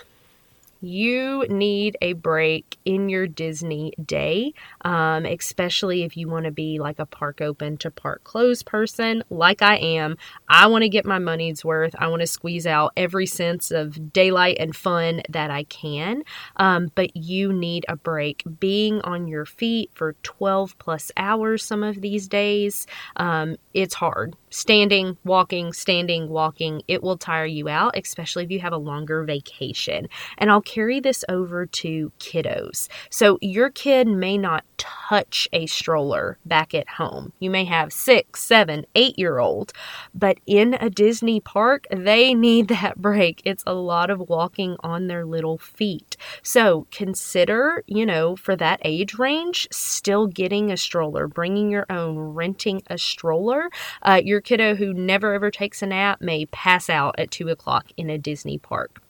you 0.81 1.47
need 1.49 1.97
a 2.01 2.13
break 2.15 2.77
in 2.85 3.09
your 3.09 3.27
Disney 3.27 3.93
day, 4.05 4.53
um, 4.83 5.25
especially 5.25 6.03
if 6.03 6.17
you 6.17 6.29
want 6.29 6.45
to 6.45 6.51
be 6.51 6.79
like 6.79 6.99
a 6.99 7.07
park 7.07 7.41
open 7.41 7.77
to 7.79 7.91
park 7.91 8.25
closed 8.25 8.67
person, 8.67 9.23
like 9.31 9.63
I 9.63 9.77
am. 9.77 10.17
I 10.49 10.67
want 10.67 10.83
to 10.83 10.89
get 10.89 11.05
my 11.05 11.19
money's 11.19 11.65
worth. 11.65 11.95
I 11.99 12.09
want 12.09 12.21
to 12.21 12.27
squeeze 12.27 12.67
out 12.67 12.93
every 12.97 13.27
sense 13.27 13.71
of 13.71 14.13
daylight 14.13 14.57
and 14.59 14.75
fun 14.75 15.23
that 15.29 15.51
I 15.51 15.65
can. 15.65 16.23
Um, 16.57 16.91
but 16.95 17.17
you 17.17 17.53
need 17.53 17.85
a 17.89 17.97
break. 17.97 18.43
Being 18.61 19.01
on 19.03 19.29
your 19.29 19.45
feet 19.45 19.91
for 19.95 20.15
12 20.23 20.79
plus 20.79 21.11
hours 21.17 21.65
some 21.65 21.83
of 21.83 22.01
these 22.01 22.29
days, 22.29 22.87
um, 23.17 23.57
it's 23.75 23.95
hard. 23.95 24.37
Standing, 24.57 25.19
walking, 25.23 25.73
standing, 25.75 26.31
walking, 26.31 26.81
it 26.89 27.03
will 27.03 27.19
tire 27.19 27.45
you 27.45 27.69
out, 27.69 27.97
especially 27.97 28.45
if 28.45 28.51
you 28.51 28.59
have 28.61 28.73
a 28.73 28.79
longer 28.79 29.23
vacation. 29.23 30.09
And 30.39 30.51
I'll 30.51 30.63
carry 30.63 30.99
this 30.99 31.25
over 31.29 31.67
to 31.67 32.11
kiddos. 32.19 32.89
So 33.11 33.39
your 33.43 33.69
kid 33.69 34.09
may 34.09 34.39
not 34.39 34.65
touch 34.79 35.47
a 35.53 35.67
stroller 35.67 36.39
back 36.47 36.75
at 36.75 36.89
home. 36.89 37.33
You 37.39 37.51
may 37.51 37.67
have 37.67 37.93
six, 37.93 38.43
seven, 38.43 38.87
eight 38.95 39.19
year 39.19 39.39
old, 39.39 39.73
but 40.15 40.39
in 40.47 40.75
a 40.81 40.89
Disney 40.89 41.39
park, 41.41 41.85
they 41.91 42.33
need 42.33 42.69
that 42.77 42.97
break. 42.97 43.43
It's 43.45 43.65
a 43.67 43.75
lot 43.75 44.09
of 44.09 44.29
walking 44.29 44.77
on 44.81 45.07
their 45.07 45.27
little 45.27 45.59
feet. 45.59 46.17
So 46.43 46.87
consider, 46.91 47.85
you 47.87 48.07
know, 48.07 48.37
for 48.37 48.57
that 48.57 48.81
age 48.85 49.19
range, 49.19 49.69
still 49.71 50.27
getting 50.27 50.73
a 50.73 50.77
stroller, 50.79 51.29
bringing 51.29 51.71
your 51.71 51.87
own, 51.91 52.17
renting 52.17 52.83
a 52.87 52.97
stroller. 52.97 53.71
Uh, 54.03 54.21
your 54.25 54.41
kiddo 54.47 54.77
who 54.77 54.95
never 54.95 55.35
ever 55.35 55.51
takes 55.51 55.83
a 55.83 55.87
nap 55.87 56.23
may 56.23 56.47
pass 56.47 56.89
out 56.89 57.17
at 57.19 57.31
two 57.31 57.49
o'clock 57.49 57.89
in 57.99 58.09
a 58.09 58.17
Disney 58.17 58.57
park. 58.57 59.03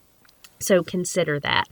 So 0.58 0.82
consider 0.82 1.38
that 1.40 1.68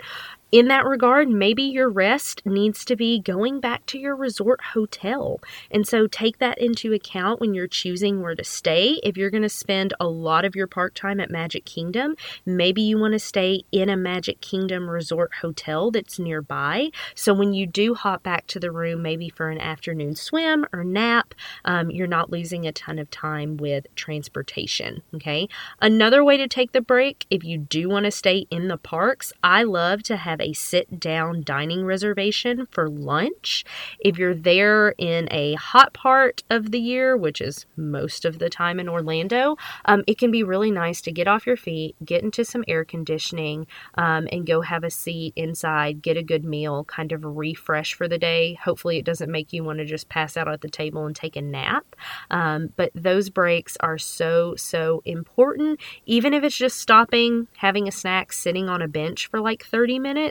in 0.54 0.68
that 0.68 0.87
regard, 0.87 1.28
maybe 1.28 1.64
your 1.64 1.90
rest 1.90 2.40
needs 2.44 2.84
to 2.84 2.94
be 2.94 3.18
going 3.18 3.58
back 3.58 3.84
to 3.87 3.99
your 3.99 4.14
resort 4.14 4.61
hotel. 4.73 5.40
And 5.68 5.84
so 5.84 6.06
take 6.06 6.38
that 6.38 6.58
into 6.58 6.92
account 6.92 7.40
when 7.40 7.54
you're 7.54 7.66
choosing 7.66 8.23
where 8.23 8.37
to 8.37 8.44
stay. 8.44 9.00
If 9.02 9.16
you're 9.16 9.32
going 9.32 9.42
to 9.42 9.49
spend 9.49 9.94
a 9.99 10.06
lot 10.06 10.44
of 10.44 10.54
your 10.54 10.68
park 10.68 10.94
time 10.94 11.18
at 11.18 11.28
Magic 11.28 11.64
Kingdom, 11.64 12.14
maybe 12.46 12.82
you 12.82 13.00
want 13.00 13.14
to 13.14 13.18
stay 13.18 13.64
in 13.73 13.88
a 13.88 13.96
Magic 13.96 14.40
Kingdom 14.40 14.88
resort 14.88 15.32
hotel 15.40 15.90
that's 15.90 16.20
nearby. 16.20 16.90
So 17.16 17.34
when 17.34 17.52
you 17.52 17.66
do 17.66 17.94
hop 17.94 18.23
back 18.23 18.46
to 18.46 18.61
the 18.61 18.70
room, 18.70 19.02
maybe 19.02 19.30
for 19.30 19.50
an 19.50 19.58
afternoon 19.58 20.14
swim 20.14 20.66
or 20.73 20.84
nap, 20.84 21.34
um, 21.64 21.90
you're 21.90 22.06
not 22.06 22.30
losing 22.30 22.64
a 22.64 22.70
ton 22.70 23.00
of 23.00 23.11
time 23.11 23.56
with 23.56 23.92
transportation. 23.96 25.02
Okay. 25.16 25.49
Another 25.82 26.23
way 26.23 26.37
to 26.37 26.46
take 26.46 26.70
the 26.70 26.80
break, 26.80 27.26
if 27.28 27.42
you 27.42 27.58
do 27.58 27.88
want 27.88 28.04
to 28.04 28.12
stay 28.12 28.46
in 28.52 28.68
the 28.68 28.78
parks, 28.78 29.32
I 29.42 29.64
love 29.64 30.04
to 30.04 30.16
have 30.16 30.43
a 30.44 30.52
sit 30.52 31.00
down 31.00 31.42
dining 31.42 31.84
reservation 31.84 32.66
for 32.70 32.88
lunch. 32.88 33.64
If 33.98 34.18
you're 34.18 34.34
there 34.34 34.94
in 34.98 35.28
a 35.30 35.54
hot 35.54 35.94
part 35.94 36.42
of 36.50 36.70
the 36.70 36.78
year, 36.78 37.16
which 37.16 37.40
is 37.40 37.66
most 37.76 38.24
of 38.24 38.38
the 38.38 38.50
time 38.50 38.78
in 38.78 38.88
Orlando, 38.88 39.56
um, 39.86 40.04
it 40.06 40.18
can 40.18 40.30
be 40.30 40.42
really 40.42 40.70
nice 40.70 41.00
to 41.02 41.12
get 41.12 41.26
off 41.26 41.46
your 41.46 41.56
feet, 41.56 41.96
get 42.04 42.22
into 42.22 42.44
some 42.44 42.64
air 42.68 42.84
conditioning, 42.84 43.66
um, 43.94 44.28
and 44.30 44.46
go 44.46 44.60
have 44.60 44.84
a 44.84 44.90
seat 44.90 45.32
inside, 45.36 46.02
get 46.02 46.16
a 46.16 46.22
good 46.22 46.44
meal, 46.44 46.84
kind 46.84 47.12
of 47.12 47.24
refresh 47.24 47.94
for 47.94 48.06
the 48.06 48.18
day. 48.18 48.54
Hopefully, 48.62 48.98
it 48.98 49.04
doesn't 49.04 49.30
make 49.30 49.52
you 49.52 49.64
want 49.64 49.78
to 49.78 49.84
just 49.84 50.08
pass 50.08 50.36
out 50.36 50.48
at 50.48 50.60
the 50.60 50.68
table 50.68 51.06
and 51.06 51.16
take 51.16 51.36
a 51.36 51.42
nap. 51.42 51.96
Um, 52.30 52.70
but 52.76 52.90
those 52.94 53.30
breaks 53.30 53.76
are 53.80 53.98
so, 53.98 54.54
so 54.56 55.02
important. 55.04 55.80
Even 56.04 56.34
if 56.34 56.44
it's 56.44 56.56
just 56.56 56.78
stopping, 56.78 57.48
having 57.56 57.88
a 57.88 57.92
snack, 57.92 58.32
sitting 58.32 58.68
on 58.68 58.82
a 58.82 58.88
bench 58.88 59.28
for 59.28 59.40
like 59.40 59.64
30 59.64 59.98
minutes 59.98 60.23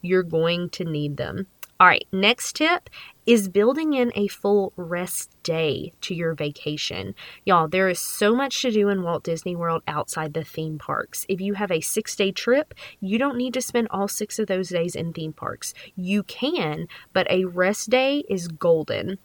you're 0.00 0.22
going 0.22 0.70
to 0.70 0.84
need 0.84 1.16
them. 1.16 1.46
All 1.80 1.88
right, 1.88 2.06
next 2.12 2.54
tip 2.56 2.88
is 3.26 3.48
building 3.48 3.94
in 3.94 4.12
a 4.14 4.28
full 4.28 4.72
rest 4.76 5.30
day 5.42 5.92
to 6.02 6.14
your 6.14 6.32
vacation. 6.32 7.16
Y'all, 7.44 7.66
there 7.66 7.88
is 7.88 7.98
so 7.98 8.32
much 8.34 8.62
to 8.62 8.70
do 8.70 8.88
in 8.88 9.02
Walt 9.02 9.24
Disney 9.24 9.56
World 9.56 9.82
outside 9.88 10.34
the 10.34 10.44
theme 10.44 10.78
parks. 10.78 11.26
If 11.28 11.40
you 11.40 11.54
have 11.54 11.72
a 11.72 11.80
six 11.80 12.14
day 12.14 12.30
trip, 12.30 12.74
you 13.00 13.18
don't 13.18 13.36
need 13.36 13.54
to 13.54 13.60
spend 13.60 13.88
all 13.90 14.06
six 14.06 14.38
of 14.38 14.46
those 14.46 14.68
days 14.68 14.94
in 14.94 15.12
theme 15.12 15.32
parks. 15.32 15.74
You 15.96 16.22
can, 16.22 16.86
but 17.12 17.28
a 17.28 17.44
rest 17.46 17.90
day 17.90 18.22
is 18.28 18.46
golden. 18.46 19.18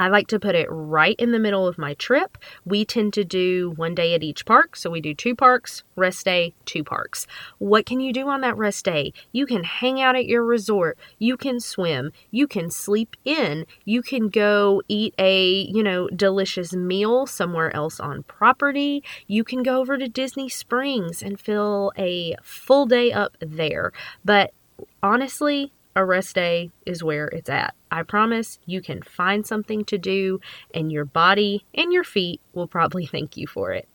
I 0.00 0.08
like 0.08 0.28
to 0.28 0.40
put 0.40 0.54
it 0.54 0.66
right 0.70 1.14
in 1.18 1.32
the 1.32 1.38
middle 1.38 1.66
of 1.66 1.76
my 1.76 1.92
trip. 1.92 2.38
We 2.64 2.86
tend 2.86 3.12
to 3.12 3.22
do 3.22 3.74
one 3.76 3.94
day 3.94 4.14
at 4.14 4.22
each 4.22 4.46
park. 4.46 4.74
So 4.74 4.88
we 4.88 5.02
do 5.02 5.14
two 5.14 5.36
parks, 5.36 5.82
rest 5.94 6.24
day, 6.24 6.54
two 6.64 6.82
parks. 6.82 7.26
What 7.58 7.84
can 7.84 8.00
you 8.00 8.10
do 8.10 8.26
on 8.26 8.40
that 8.40 8.56
rest 8.56 8.86
day? 8.86 9.12
You 9.30 9.44
can 9.44 9.62
hang 9.62 10.00
out 10.00 10.16
at 10.16 10.24
your 10.24 10.42
resort. 10.42 10.96
You 11.18 11.36
can 11.36 11.60
swim. 11.60 12.12
You 12.30 12.48
can 12.48 12.70
sleep 12.70 13.14
in. 13.26 13.66
You 13.84 14.00
can 14.00 14.30
go 14.30 14.80
eat 14.88 15.14
a, 15.18 15.46
you 15.70 15.82
know, 15.82 16.08
delicious 16.08 16.72
meal 16.72 17.26
somewhere 17.26 17.76
else 17.76 18.00
on 18.00 18.22
property. 18.22 19.04
You 19.26 19.44
can 19.44 19.62
go 19.62 19.80
over 19.80 19.98
to 19.98 20.08
Disney 20.08 20.48
Springs 20.48 21.22
and 21.22 21.38
fill 21.38 21.92
a 21.98 22.36
full 22.42 22.86
day 22.86 23.12
up 23.12 23.36
there. 23.38 23.92
But 24.24 24.54
honestly, 25.02 25.74
a 25.96 26.04
rest 26.04 26.34
day 26.34 26.70
is 26.86 27.02
where 27.02 27.26
it's 27.28 27.48
at. 27.48 27.74
I 27.90 28.02
promise 28.02 28.58
you 28.66 28.80
can 28.80 29.02
find 29.02 29.46
something 29.46 29.84
to 29.86 29.98
do, 29.98 30.40
and 30.72 30.92
your 30.92 31.04
body 31.04 31.66
and 31.74 31.92
your 31.92 32.04
feet 32.04 32.40
will 32.52 32.68
probably 32.68 33.06
thank 33.14 33.36
you 33.36 33.46
for 33.46 33.72
it. 33.72 33.88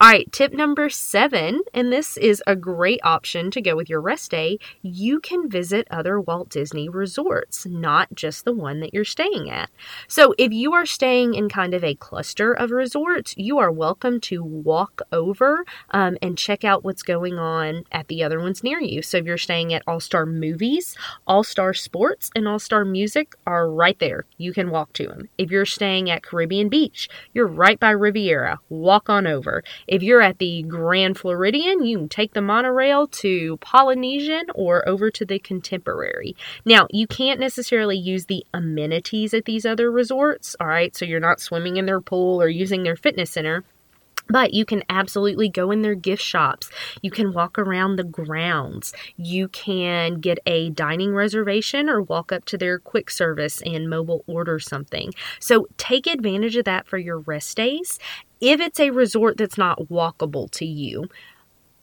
All 0.00 0.10
right, 0.10 0.30
tip 0.32 0.52
number 0.52 0.88
seven, 0.90 1.62
and 1.72 1.92
this 1.92 2.16
is 2.16 2.42
a 2.46 2.56
great 2.56 3.00
option 3.04 3.50
to 3.52 3.60
go 3.60 3.76
with 3.76 3.88
your 3.88 4.00
rest 4.00 4.30
day. 4.30 4.58
You 4.82 5.20
can 5.20 5.48
visit 5.48 5.86
other 5.90 6.20
Walt 6.20 6.48
Disney 6.48 6.88
resorts, 6.88 7.66
not 7.66 8.12
just 8.14 8.44
the 8.44 8.52
one 8.52 8.80
that 8.80 8.92
you're 8.92 9.04
staying 9.04 9.50
at. 9.50 9.70
So, 10.08 10.34
if 10.38 10.52
you 10.52 10.72
are 10.72 10.86
staying 10.86 11.34
in 11.34 11.48
kind 11.48 11.74
of 11.74 11.84
a 11.84 11.94
cluster 11.94 12.52
of 12.52 12.70
resorts, 12.70 13.34
you 13.36 13.58
are 13.58 13.70
welcome 13.70 14.20
to 14.22 14.42
walk 14.42 15.02
over 15.12 15.64
um, 15.90 16.18
and 16.20 16.36
check 16.36 16.64
out 16.64 16.84
what's 16.84 17.02
going 17.02 17.38
on 17.38 17.84
at 17.92 18.08
the 18.08 18.22
other 18.22 18.40
ones 18.40 18.64
near 18.64 18.80
you. 18.80 19.02
So, 19.02 19.18
if 19.18 19.26
you're 19.26 19.38
staying 19.38 19.72
at 19.72 19.82
All 19.86 20.00
Star 20.00 20.26
Movies, 20.26 20.96
All 21.26 21.44
Star 21.44 21.74
Sports, 21.74 22.30
and 22.34 22.48
All 22.48 22.58
Star 22.58 22.84
Music 22.84 23.34
are 23.46 23.70
right 23.70 23.98
there. 23.98 24.24
You 24.38 24.52
can 24.52 24.70
walk 24.70 24.92
to 24.94 25.06
them. 25.06 25.28
If 25.38 25.50
you're 25.50 25.66
staying 25.66 26.10
at 26.10 26.22
Caribbean 26.22 26.68
Beach, 26.68 27.08
you're 27.32 27.46
right 27.46 27.78
by 27.78 27.90
Riviera. 27.90 28.58
Walk 28.68 29.08
on 29.08 29.26
over 29.26 29.51
If 29.86 30.02
you're 30.02 30.22
at 30.22 30.38
the 30.38 30.62
Grand 30.62 31.18
Floridian, 31.18 31.84
you 31.84 31.98
can 31.98 32.08
take 32.08 32.32
the 32.32 32.40
monorail 32.40 33.06
to 33.08 33.58
Polynesian 33.58 34.46
or 34.54 34.88
over 34.88 35.10
to 35.10 35.24
the 35.24 35.38
Contemporary. 35.38 36.34
Now, 36.64 36.86
you 36.90 37.06
can't 37.06 37.40
necessarily 37.40 37.98
use 37.98 38.26
the 38.26 38.46
amenities 38.54 39.34
at 39.34 39.44
these 39.44 39.66
other 39.66 39.90
resorts, 39.90 40.56
all 40.58 40.66
right? 40.66 40.96
So 40.96 41.04
you're 41.04 41.20
not 41.20 41.40
swimming 41.40 41.76
in 41.76 41.86
their 41.86 42.00
pool 42.00 42.40
or 42.40 42.48
using 42.48 42.82
their 42.82 42.96
fitness 42.96 43.30
center. 43.30 43.64
But 44.28 44.54
you 44.54 44.64
can 44.64 44.82
absolutely 44.88 45.48
go 45.48 45.70
in 45.72 45.82
their 45.82 45.96
gift 45.96 46.22
shops. 46.22 46.70
You 47.02 47.10
can 47.10 47.32
walk 47.32 47.58
around 47.58 47.96
the 47.96 48.04
grounds. 48.04 48.92
You 49.16 49.48
can 49.48 50.20
get 50.20 50.38
a 50.46 50.70
dining 50.70 51.12
reservation 51.12 51.88
or 51.88 52.00
walk 52.00 52.32
up 52.32 52.44
to 52.46 52.56
their 52.56 52.78
quick 52.78 53.10
service 53.10 53.60
and 53.62 53.90
mobile 53.90 54.22
order 54.26 54.58
something. 54.58 55.12
So 55.40 55.66
take 55.76 56.06
advantage 56.06 56.56
of 56.56 56.64
that 56.66 56.86
for 56.86 56.98
your 56.98 57.18
rest 57.18 57.56
days. 57.56 57.98
If 58.42 58.60
it's 58.60 58.80
a 58.80 58.90
resort 58.90 59.36
that's 59.36 59.56
not 59.56 59.88
walkable 59.88 60.50
to 60.50 60.66
you, 60.66 61.08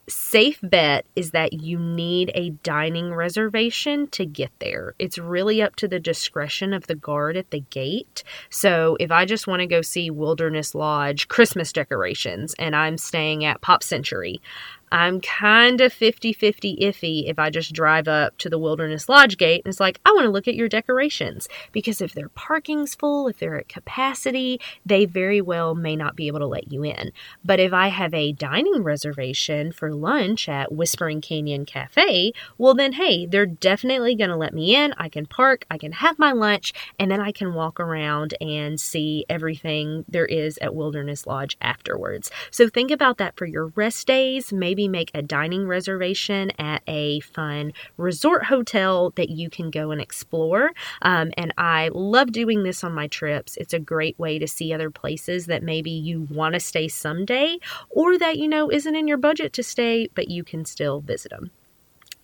safe 0.10 0.60
bet 0.62 1.06
is 1.16 1.32
that 1.32 1.54
you 1.54 1.80
need 1.80 2.32
a 2.36 2.50
dining 2.50 3.13
reservation 3.13 4.08
to 4.08 4.25
get 4.25 4.51
there. 4.60 4.94
It's 5.00 5.18
really 5.18 5.62
up 5.62 5.78
to 5.78 5.88
the 5.88 6.01
discretion 6.01 6.74
of 6.74 6.88
the 6.88 6.96
guard 6.96 7.38
at 7.38 7.51
the 7.51 7.62
gate. 7.62 8.24
So 8.50 8.98
if 9.00 9.10
I 9.10 9.24
just 9.24 9.48
want 9.48 9.62
to 9.62 9.68
go 9.68 9.82
see 9.82 10.10
Wilderness 10.10 10.75
Lodge 10.75 11.30
Christmas 11.30 11.72
decorations 11.72 12.54
and 12.60 12.75
I'm 12.75 12.98
staying 12.98 13.46
at 13.46 13.62
Pop 13.62 13.82
Century, 13.82 14.42
I'm 14.91 15.22
kind 15.22 15.81
of 15.81 15.93
50 15.93 16.34
50 16.34 16.77
iffy 16.77 17.29
if 17.29 17.38
I 17.39 17.50
just 17.50 17.74
drive 17.74 18.08
up 18.08 18.38
to 18.39 18.50
the 18.50 18.60
Wilderness 18.60 19.10
Lodge 19.10 19.38
gate 19.38 19.62
and 19.65 19.72
it's 19.72 19.79
like, 19.79 20.00
I 20.05 20.12
want 20.12 20.25
to 20.25 20.31
look 20.31 20.48
at 20.48 20.55
your 20.55 20.69
decorations. 20.69 21.48
Because 21.72 22.01
if 22.01 22.13
their 22.13 22.29
parking's 22.29 22.96
full, 22.96 23.27
if 23.27 23.39
they're 23.39 23.60
at 23.60 23.69
capacity, 23.69 24.60
they 24.86 25.05
very 25.05 25.41
well 25.41 25.75
may 25.75 25.96
not 25.96 26.15
be 26.15 26.27
able 26.27 26.39
to 26.39 26.48
let 26.48 26.72
you 26.72 26.84
in. 26.84 27.12
But 27.43 27.60
if 27.60 27.74
I 27.74 27.89
have 27.89 28.13
a 28.13 28.31
dining 28.31 28.84
reservation 28.84 29.72
for 29.72 29.93
lunch 29.93 30.50
at 30.50 30.72
Whispering 30.72 31.22
Canyon 31.22 31.65
Cafe, 31.65 32.34
well, 32.58 32.74
then 32.74 32.93
hey, 32.93 33.25
they're 33.25 33.46
definitely 33.46 34.15
going 34.15 34.29
to 34.29 34.36
let 34.36 34.53
me 34.53 34.75
in. 34.75 34.93
I 34.98 35.10
can 35.10 35.25
park, 35.25 35.65
I 35.69 35.77
can 35.77 35.91
have 35.93 36.17
my 36.19 36.31
lunch, 36.31 36.74
and 36.98 37.12
then 37.12 37.22
I 37.22 37.31
can 37.31 37.53
walk 37.53 37.79
around 37.79 38.34
and 38.41 38.79
see 38.79 39.25
everything 39.29 40.05
there 40.08 40.25
is 40.25 40.58
at 40.60 40.75
Wilderness 40.75 41.27
Lodge 41.27 41.58
afterwards. 41.62 42.31
So 42.51 42.67
think 42.69 42.91
about 42.91 43.17
that 43.17 43.38
for 43.38 43.46
your 43.46 43.67
rest 43.67 44.08
days. 44.08 44.51
Maybe 44.51 44.78
maybe 44.79 44.88
make 44.88 45.12
a 45.13 45.21
dining 45.21 45.67
reservation 45.67 46.51
at 46.57 46.81
a 46.88 47.19
fun 47.19 47.74
resort 47.98 48.45
hotel 48.45 49.12
that 49.17 49.29
you 49.29 49.50
can 49.50 49.69
go 49.69 49.91
and 49.91 50.00
explore. 50.00 50.71
Um, 51.01 51.31
and 51.36 51.53
I 51.57 51.89
love 51.93 52.31
doing 52.31 52.63
this 52.63 52.81
on 52.81 52.93
my 52.93 53.07
trips. 53.07 53.57
It's 53.57 53.74
a 53.74 53.79
great 53.79 54.17
way 54.17 54.39
to 54.39 54.48
see 54.48 54.71
other 54.71 54.89
places 54.89 55.48
that 55.48 55.63
maybe 55.63 55.91
you 55.91 56.27
want 56.31 56.53
to 56.53 56.62
stay 56.62 56.88
someday 56.88 57.57
or 57.89 58.17
that 58.17 58.38
you 58.38 58.48
know 58.48 58.71
isn't 58.71 58.95
in 58.95 59.07
your 59.07 59.17
budget 59.17 59.51
to 59.53 59.63
stay, 59.63 60.07
but 60.15 60.29
you 60.29 60.45
can 60.45 60.63
still 60.63 61.01
visit 61.01 61.31
them. 61.31 61.51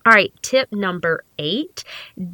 All 0.06 0.14
right, 0.14 0.32
tip 0.42 0.72
number 0.72 1.26
eight 1.38 1.84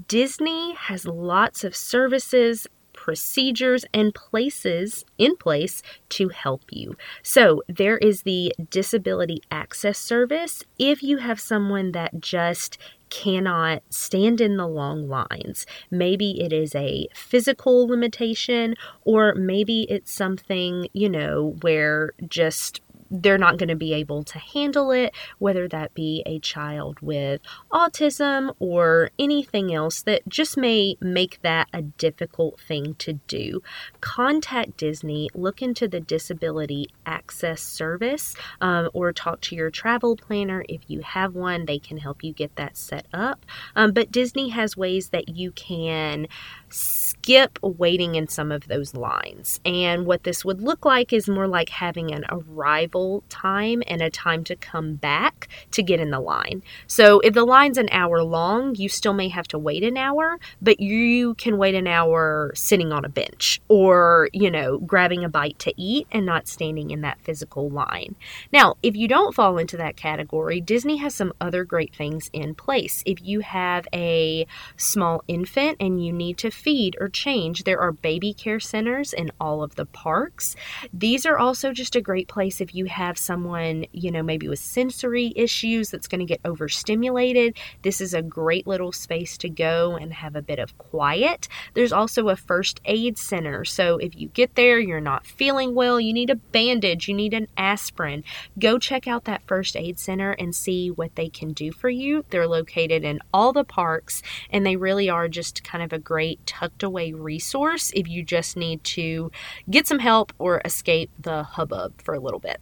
Disney 0.07 0.75
has 0.75 1.07
lots 1.07 1.63
of 1.63 1.75
services 1.75 2.67
procedures 3.01 3.83
and 3.95 4.13
places 4.13 5.03
in 5.17 5.35
place 5.35 5.81
to 6.07 6.29
help 6.29 6.61
you. 6.69 6.95
So, 7.23 7.63
there 7.67 7.97
is 7.97 8.21
the 8.21 8.53
Disability 8.69 9.41
Access 9.49 9.97
Service 9.97 10.63
if 10.77 11.01
you 11.01 11.17
have 11.17 11.39
someone 11.39 11.93
that 11.93 12.21
just 12.21 12.77
cannot 13.09 13.81
stand 13.89 14.39
in 14.39 14.55
the 14.57 14.67
long 14.67 15.09
lines. 15.09 15.65
Maybe 15.89 16.39
it 16.41 16.53
is 16.53 16.75
a 16.75 17.07
physical 17.15 17.87
limitation, 17.87 18.75
or 19.03 19.33
maybe 19.33 19.87
it's 19.89 20.11
something, 20.11 20.87
you 20.93 21.09
know, 21.09 21.57
where 21.61 22.11
just 22.27 22.81
they're 23.11 23.37
not 23.37 23.57
going 23.57 23.69
to 23.69 23.75
be 23.75 23.93
able 23.93 24.23
to 24.23 24.39
handle 24.39 24.91
it, 24.91 25.13
whether 25.37 25.67
that 25.67 25.93
be 25.93 26.23
a 26.25 26.39
child 26.39 26.99
with 27.01 27.41
autism 27.71 28.55
or 28.59 29.11
anything 29.19 29.73
else 29.73 30.01
that 30.03 30.27
just 30.27 30.57
may 30.57 30.95
make 31.01 31.41
that 31.41 31.67
a 31.73 31.81
difficult 31.81 32.59
thing 32.59 32.95
to 32.95 33.13
do. 33.27 33.61
Contact 33.99 34.77
Disney, 34.77 35.29
look 35.33 35.61
into 35.61 35.87
the 35.87 35.99
Disability 35.99 36.87
Access 37.05 37.61
Service, 37.61 38.35
um, 38.61 38.89
or 38.93 39.11
talk 39.11 39.41
to 39.41 39.55
your 39.55 39.69
travel 39.69 40.15
planner 40.15 40.63
if 40.69 40.81
you 40.87 41.01
have 41.01 41.35
one. 41.35 41.65
They 41.65 41.79
can 41.79 41.97
help 41.97 42.23
you 42.23 42.33
get 42.33 42.55
that 42.55 42.77
set 42.77 43.05
up. 43.13 43.45
Um, 43.75 43.91
but 43.91 44.11
Disney 44.11 44.49
has 44.49 44.77
ways 44.77 45.09
that 45.09 45.29
you 45.29 45.51
can 45.51 46.27
skip 46.71 47.59
waiting 47.61 48.15
in 48.15 48.27
some 48.27 48.51
of 48.51 48.67
those 48.67 48.95
lines. 48.95 49.59
And 49.63 50.05
what 50.05 50.23
this 50.23 50.43
would 50.43 50.61
look 50.61 50.85
like 50.85 51.13
is 51.13 51.29
more 51.29 51.47
like 51.47 51.69
having 51.69 52.13
an 52.13 52.25
arrival 52.29 53.23
time 53.29 53.83
and 53.87 54.01
a 54.01 54.09
time 54.09 54.43
to 54.45 54.55
come 54.55 54.95
back 54.95 55.47
to 55.71 55.83
get 55.83 55.99
in 55.99 56.09
the 56.09 56.19
line. 56.19 56.63
So 56.87 57.19
if 57.19 57.33
the 57.33 57.45
line's 57.45 57.77
an 57.77 57.89
hour 57.91 58.23
long, 58.23 58.75
you 58.75 58.89
still 58.89 59.13
may 59.13 59.29
have 59.29 59.47
to 59.49 59.59
wait 59.59 59.83
an 59.83 59.97
hour, 59.97 60.39
but 60.61 60.79
you 60.79 61.35
can 61.35 61.57
wait 61.57 61.75
an 61.75 61.87
hour 61.87 62.51
sitting 62.55 62.91
on 62.91 63.05
a 63.05 63.09
bench 63.09 63.61
or, 63.67 64.29
you 64.33 64.49
know, 64.49 64.79
grabbing 64.79 65.23
a 65.23 65.29
bite 65.29 65.59
to 65.59 65.73
eat 65.79 66.07
and 66.11 66.25
not 66.25 66.47
standing 66.47 66.91
in 66.91 67.01
that 67.01 67.21
physical 67.21 67.69
line. 67.69 68.15
Now, 68.51 68.75
if 68.81 68.95
you 68.95 69.07
don't 69.07 69.35
fall 69.35 69.57
into 69.57 69.77
that 69.77 69.95
category, 69.95 70.59
Disney 70.61 70.97
has 70.97 71.13
some 71.13 71.33
other 71.39 71.63
great 71.63 71.93
things 71.93 72.29
in 72.33 72.55
place. 72.55 73.03
If 73.05 73.21
you 73.21 73.41
have 73.41 73.87
a 73.93 74.47
small 74.77 75.23
infant 75.27 75.77
and 75.79 76.03
you 76.03 76.11
need 76.11 76.37
to 76.39 76.51
feed 76.61 76.95
or 76.99 77.09
change, 77.09 77.63
there 77.63 77.79
are 77.79 77.91
baby 77.91 78.33
care 78.33 78.59
centers 78.59 79.13
in 79.13 79.31
all 79.39 79.63
of 79.63 79.75
the 79.75 79.85
parks. 79.85 80.55
These 80.93 81.25
are 81.25 81.37
also 81.37 81.73
just 81.73 81.95
a 81.95 82.01
great 82.01 82.27
place 82.27 82.61
if 82.61 82.75
you 82.75 82.85
have 82.85 83.17
someone, 83.17 83.85
you 83.91 84.11
know, 84.11 84.23
maybe 84.23 84.47
with 84.47 84.59
sensory 84.59 85.33
issues 85.35 85.89
that's 85.89 86.07
going 86.07 86.19
to 86.19 86.25
get 86.25 86.41
overstimulated. 86.45 87.57
This 87.81 88.01
is 88.01 88.13
a 88.13 88.21
great 88.21 88.67
little 88.67 88.91
space 88.91 89.37
to 89.39 89.49
go 89.49 89.95
and 89.95 90.13
have 90.13 90.35
a 90.35 90.41
bit 90.41 90.59
of 90.59 90.77
quiet. 90.77 91.47
There's 91.73 91.93
also 91.93 92.29
a 92.29 92.35
first 92.35 92.79
aid 92.85 93.17
center. 93.17 93.65
So 93.65 93.97
if 93.97 94.15
you 94.15 94.27
get 94.29 94.55
there, 94.55 94.79
you're 94.79 95.01
not 95.01 95.25
feeling 95.25 95.73
well, 95.73 95.99
you 95.99 96.13
need 96.13 96.29
a 96.29 96.35
bandage, 96.35 97.07
you 97.07 97.13
need 97.13 97.33
an 97.33 97.47
aspirin, 97.57 98.23
go 98.59 98.77
check 98.77 99.07
out 99.07 99.25
that 99.25 99.47
first 99.47 99.75
aid 99.75 99.99
center 99.99 100.31
and 100.31 100.55
see 100.55 100.89
what 100.91 101.15
they 101.15 101.29
can 101.29 101.53
do 101.53 101.71
for 101.71 101.89
you. 101.89 102.23
They're 102.29 102.47
located 102.47 103.03
in 103.03 103.19
all 103.33 103.53
the 103.53 103.63
parks 103.63 104.21
and 104.49 104.65
they 104.65 104.75
really 104.75 105.09
are 105.09 105.27
just 105.27 105.63
kind 105.63 105.83
of 105.83 105.93
a 105.93 105.99
great 105.99 106.45
tucked 106.51 106.83
away 106.83 107.13
resource 107.13 107.93
if 107.95 108.09
you 108.09 108.23
just 108.23 108.57
need 108.57 108.83
to 108.83 109.31
get 109.69 109.87
some 109.87 109.99
help 109.99 110.33
or 110.37 110.61
escape 110.65 111.09
the 111.17 111.43
hubbub 111.43 111.93
for 112.01 112.13
a 112.13 112.19
little 112.19 112.39
bit. 112.39 112.59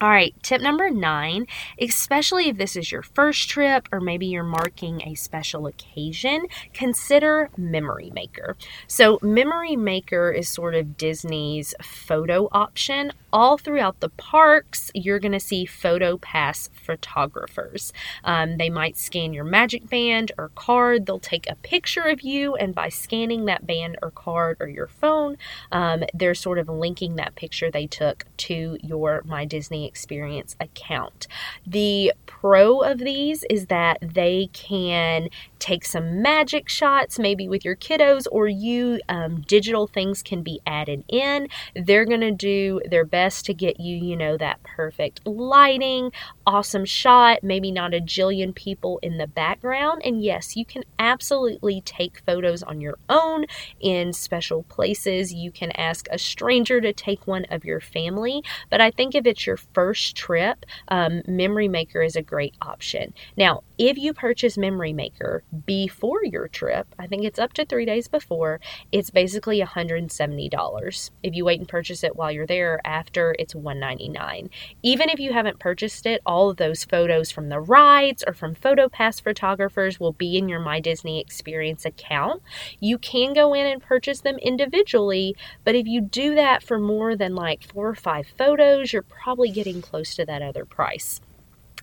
All 0.00 0.08
right, 0.08 0.34
tip 0.42 0.62
number 0.62 0.90
nine, 0.90 1.46
especially 1.80 2.48
if 2.48 2.56
this 2.56 2.74
is 2.74 2.90
your 2.90 3.02
first 3.02 3.48
trip 3.48 3.88
or 3.92 4.00
maybe 4.00 4.26
you're 4.26 4.42
marking 4.42 5.00
a 5.06 5.14
special 5.14 5.68
occasion, 5.68 6.46
consider 6.72 7.50
Memory 7.56 8.10
Maker. 8.12 8.56
So, 8.88 9.20
Memory 9.22 9.76
Maker 9.76 10.32
is 10.32 10.48
sort 10.48 10.74
of 10.74 10.96
Disney's 10.96 11.72
photo 11.80 12.48
option. 12.50 13.12
All 13.32 13.56
throughout 13.56 14.00
the 14.00 14.10
parks, 14.10 14.90
you're 14.94 15.18
going 15.18 15.32
to 15.32 15.40
see 15.40 15.64
Photo 15.64 16.18
Pass 16.18 16.68
photographers. 16.74 17.92
Um, 18.24 18.58
they 18.58 18.68
might 18.68 18.98
scan 18.98 19.32
your 19.32 19.44
magic 19.44 19.88
band 19.88 20.32
or 20.36 20.50
card, 20.54 21.06
they'll 21.06 21.18
take 21.18 21.48
a 21.48 21.54
picture 21.56 22.02
of 22.02 22.20
you, 22.20 22.54
and 22.56 22.74
by 22.74 22.90
scanning 22.90 23.46
that 23.46 23.66
band 23.66 23.96
or 24.02 24.10
card 24.10 24.58
or 24.60 24.68
your 24.68 24.88
phone, 24.88 25.38
um, 25.70 26.04
they're 26.12 26.34
sort 26.34 26.58
of 26.58 26.68
linking 26.68 27.16
that 27.16 27.34
picture 27.34 27.70
they 27.70 27.86
took 27.86 28.26
to 28.36 28.76
your 28.82 29.22
My 29.24 29.46
Disney 29.46 29.86
experience 29.86 30.54
account. 30.60 31.26
The 31.66 32.12
pro 32.26 32.80
of 32.80 32.98
these 32.98 33.44
is 33.48 33.66
that 33.66 33.98
they 34.02 34.50
can 34.52 35.28
take 35.58 35.84
some 35.84 36.20
magic 36.20 36.68
shots, 36.68 37.18
maybe 37.18 37.48
with 37.48 37.64
your 37.64 37.76
kiddos, 37.76 38.26
or 38.30 38.46
you. 38.48 39.00
Um, 39.08 39.42
digital 39.42 39.86
things 39.86 40.22
can 40.22 40.42
be 40.42 40.60
added 40.66 41.04
in. 41.08 41.48
They're 41.74 42.04
going 42.04 42.20
to 42.20 42.32
do 42.32 42.80
their 42.84 43.04
best 43.04 43.21
to 43.42 43.54
get 43.54 43.78
you, 43.78 43.96
you 43.96 44.16
know, 44.16 44.36
that 44.36 44.62
perfect 44.62 45.20
lighting, 45.26 46.10
awesome 46.46 46.84
shot, 46.84 47.42
maybe 47.42 47.70
not 47.70 47.94
a 47.94 48.00
jillion 48.00 48.54
people 48.54 48.98
in 49.02 49.18
the 49.18 49.26
background. 49.26 50.02
And 50.04 50.22
yes, 50.22 50.56
you 50.56 50.64
can 50.64 50.82
absolutely 50.98 51.80
take 51.82 52.22
photos 52.26 52.62
on 52.62 52.80
your 52.80 52.98
own 53.08 53.46
in 53.80 54.12
special 54.12 54.64
places. 54.64 55.32
You 55.32 55.50
can 55.50 55.70
ask 55.72 56.06
a 56.10 56.18
stranger 56.18 56.80
to 56.80 56.92
take 56.92 57.26
one 57.26 57.44
of 57.50 57.64
your 57.64 57.80
family. 57.80 58.42
But 58.70 58.80
I 58.80 58.90
think 58.90 59.14
if 59.14 59.26
it's 59.26 59.46
your 59.46 59.56
first 59.56 60.16
trip, 60.16 60.64
um, 60.88 61.22
Memory 61.26 61.68
Maker 61.68 62.02
is 62.02 62.16
a 62.16 62.22
great 62.22 62.54
option. 62.62 63.14
Now, 63.36 63.62
if 63.82 63.98
you 63.98 64.14
purchase 64.14 64.56
Memory 64.56 64.92
Maker 64.92 65.42
before 65.66 66.24
your 66.24 66.46
trip, 66.46 66.86
I 67.00 67.08
think 67.08 67.24
it's 67.24 67.40
up 67.40 67.52
to 67.54 67.66
three 67.66 67.84
days 67.84 68.06
before, 68.06 68.60
it's 68.92 69.10
basically 69.10 69.60
$170. 69.60 71.10
If 71.24 71.34
you 71.34 71.44
wait 71.44 71.58
and 71.58 71.68
purchase 71.68 72.04
it 72.04 72.14
while 72.14 72.30
you're 72.30 72.46
there 72.46 72.80
after, 72.84 73.34
it's 73.40 73.56
199. 73.56 74.50
Even 74.84 75.10
if 75.10 75.18
you 75.18 75.32
haven't 75.32 75.58
purchased 75.58 76.06
it, 76.06 76.22
all 76.24 76.48
of 76.48 76.58
those 76.58 76.84
photos 76.84 77.32
from 77.32 77.48
the 77.48 77.58
rides 77.58 78.22
or 78.24 78.34
from 78.34 78.54
PhotoPass 78.54 79.20
photographers 79.20 79.98
will 79.98 80.12
be 80.12 80.38
in 80.38 80.48
your 80.48 80.60
My 80.60 80.78
Disney 80.78 81.20
Experience 81.20 81.84
account. 81.84 82.40
You 82.78 82.98
can 82.98 83.32
go 83.32 83.52
in 83.52 83.66
and 83.66 83.82
purchase 83.82 84.20
them 84.20 84.38
individually, 84.38 85.34
but 85.64 85.74
if 85.74 85.88
you 85.88 86.00
do 86.00 86.36
that 86.36 86.62
for 86.62 86.78
more 86.78 87.16
than 87.16 87.34
like 87.34 87.64
four 87.64 87.88
or 87.88 87.96
five 87.96 88.28
photos, 88.38 88.92
you're 88.92 89.02
probably 89.02 89.50
getting 89.50 89.82
close 89.82 90.14
to 90.14 90.24
that 90.26 90.40
other 90.40 90.64
price. 90.64 91.20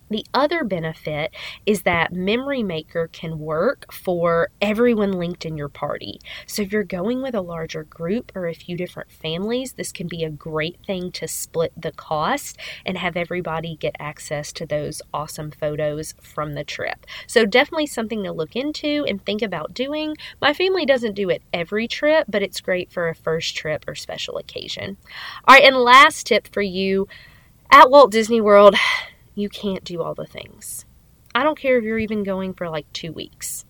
The 0.10 0.26
other 0.34 0.64
benefit 0.64 1.32
is 1.66 1.84
that 1.84 2.12
Memory 2.12 2.64
Maker 2.64 3.10
can 3.12 3.40
work 3.40 3.92
for 3.94 4.50
everyone 4.62 5.14
linked 5.14 5.46
in 5.46 5.58
your 5.58 5.70
party. 5.70 6.20
So, 6.48 6.64
if 6.64 6.72
you're 6.72 6.84
going 6.84 7.22
with 7.22 7.36
a 7.36 7.42
larger 7.42 7.84
group 7.84 8.32
or 8.36 8.48
a 8.48 8.54
few 8.54 8.76
different 8.76 9.12
families, 9.12 9.74
this 9.74 9.92
can 9.92 10.08
be 10.08 10.24
a 10.24 10.30
great 10.30 10.78
thing 10.86 11.12
to 11.14 11.28
split 11.28 11.74
the 11.78 11.92
cost 11.92 12.58
and 12.86 12.98
have 12.98 13.16
everybody 13.16 13.76
get 13.76 13.96
access 14.00 14.52
to 14.54 14.66
those 14.66 15.02
awesome 15.14 15.52
photos 15.52 16.16
from 16.22 16.54
the 16.54 16.64
trip. 16.64 17.06
So, 17.28 17.46
definitely 17.46 17.88
something 17.88 18.24
to 18.24 18.32
look 18.32 18.56
into 18.56 19.06
and 19.08 19.24
think 19.24 19.42
about 19.42 19.74
doing. 19.74 20.18
My 20.42 20.54
family 20.54 20.86
doesn't 20.86 21.14
do 21.14 21.30
it 21.30 21.44
every 21.54 21.88
trip, 21.88 22.26
but 22.28 22.42
it's 22.42 22.62
great 22.62 22.92
for 22.92 23.10
a 23.10 23.16
first 23.16 23.56
trip 23.56 23.86
or 23.88 23.96
special 23.96 24.38
occasion. 24.38 24.98
All 25.48 25.56
right, 25.56 25.64
and 25.64 25.76
last 25.78 26.28
tip 26.28 26.48
for 26.48 26.62
you 26.62 27.08
at 27.72 27.92
Walt 27.92 28.12
Disney 28.12 28.42
World, 28.42 28.76
you 29.40 29.50
can't 29.50 29.84
do 29.84 30.02
all 30.02 30.14
the 30.14 30.26
things. 30.26 30.86
I 31.34 31.44
don't 31.44 31.58
care 31.58 31.78
if 31.78 31.84
you're 31.84 32.00
even 32.00 32.24
going 32.24 32.54
for 32.54 32.70
like 32.70 32.92
two 32.94 33.14
weeks. 33.14 33.66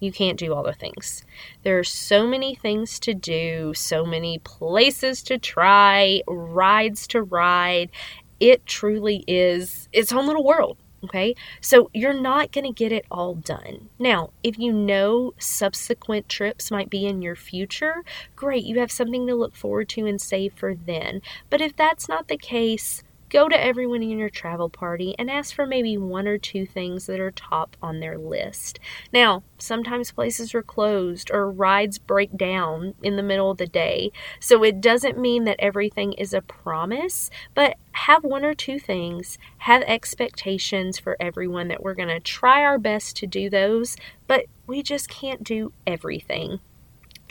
You 0.00 0.12
can't 0.12 0.38
do 0.38 0.54
all 0.54 0.62
the 0.62 0.72
things. 0.72 1.24
There 1.64 1.78
are 1.78 1.84
so 1.84 2.26
many 2.26 2.54
things 2.54 3.00
to 3.00 3.14
do, 3.14 3.74
so 3.74 4.04
many 4.04 4.38
places 4.38 5.22
to 5.24 5.38
try, 5.38 6.22
rides 6.28 7.06
to 7.08 7.22
ride. 7.22 7.90
It 8.38 8.64
truly 8.66 9.24
is 9.26 9.88
its 9.92 10.12
own 10.12 10.26
little 10.26 10.44
world. 10.44 10.78
Okay, 11.04 11.36
so 11.60 11.90
you're 11.94 12.12
not 12.12 12.50
going 12.50 12.64
to 12.64 12.72
get 12.72 12.90
it 12.90 13.06
all 13.08 13.36
done. 13.36 13.88
Now, 14.00 14.30
if 14.42 14.58
you 14.58 14.72
know 14.72 15.32
subsequent 15.38 16.28
trips 16.28 16.72
might 16.72 16.90
be 16.90 17.06
in 17.06 17.22
your 17.22 17.36
future, 17.36 18.02
great, 18.34 18.64
you 18.64 18.80
have 18.80 18.90
something 18.90 19.24
to 19.28 19.36
look 19.36 19.54
forward 19.54 19.88
to 19.90 20.06
and 20.06 20.20
save 20.20 20.54
for 20.54 20.74
then. 20.74 21.22
But 21.50 21.60
if 21.60 21.76
that's 21.76 22.08
not 22.08 22.26
the 22.26 22.36
case, 22.36 23.04
Go 23.30 23.46
to 23.46 23.62
everyone 23.62 24.02
in 24.02 24.18
your 24.18 24.30
travel 24.30 24.70
party 24.70 25.14
and 25.18 25.30
ask 25.30 25.54
for 25.54 25.66
maybe 25.66 25.98
one 25.98 26.26
or 26.26 26.38
two 26.38 26.64
things 26.64 27.04
that 27.06 27.20
are 27.20 27.30
top 27.30 27.76
on 27.82 28.00
their 28.00 28.16
list. 28.16 28.78
Now, 29.12 29.42
sometimes 29.58 30.12
places 30.12 30.54
are 30.54 30.62
closed 30.62 31.30
or 31.30 31.50
rides 31.50 31.98
break 31.98 32.36
down 32.36 32.94
in 33.02 33.16
the 33.16 33.22
middle 33.22 33.50
of 33.50 33.58
the 33.58 33.66
day, 33.66 34.12
so 34.40 34.62
it 34.62 34.80
doesn't 34.80 35.18
mean 35.18 35.44
that 35.44 35.60
everything 35.60 36.14
is 36.14 36.32
a 36.32 36.40
promise, 36.40 37.30
but 37.54 37.76
have 37.92 38.24
one 38.24 38.46
or 38.46 38.54
two 38.54 38.78
things, 38.78 39.36
have 39.58 39.82
expectations 39.82 40.98
for 40.98 41.16
everyone 41.20 41.68
that 41.68 41.82
we're 41.82 41.94
going 41.94 42.08
to 42.08 42.20
try 42.20 42.62
our 42.62 42.78
best 42.78 43.14
to 43.16 43.26
do 43.26 43.50
those, 43.50 43.96
but 44.26 44.46
we 44.66 44.82
just 44.82 45.10
can't 45.10 45.44
do 45.44 45.72
everything. 45.86 46.60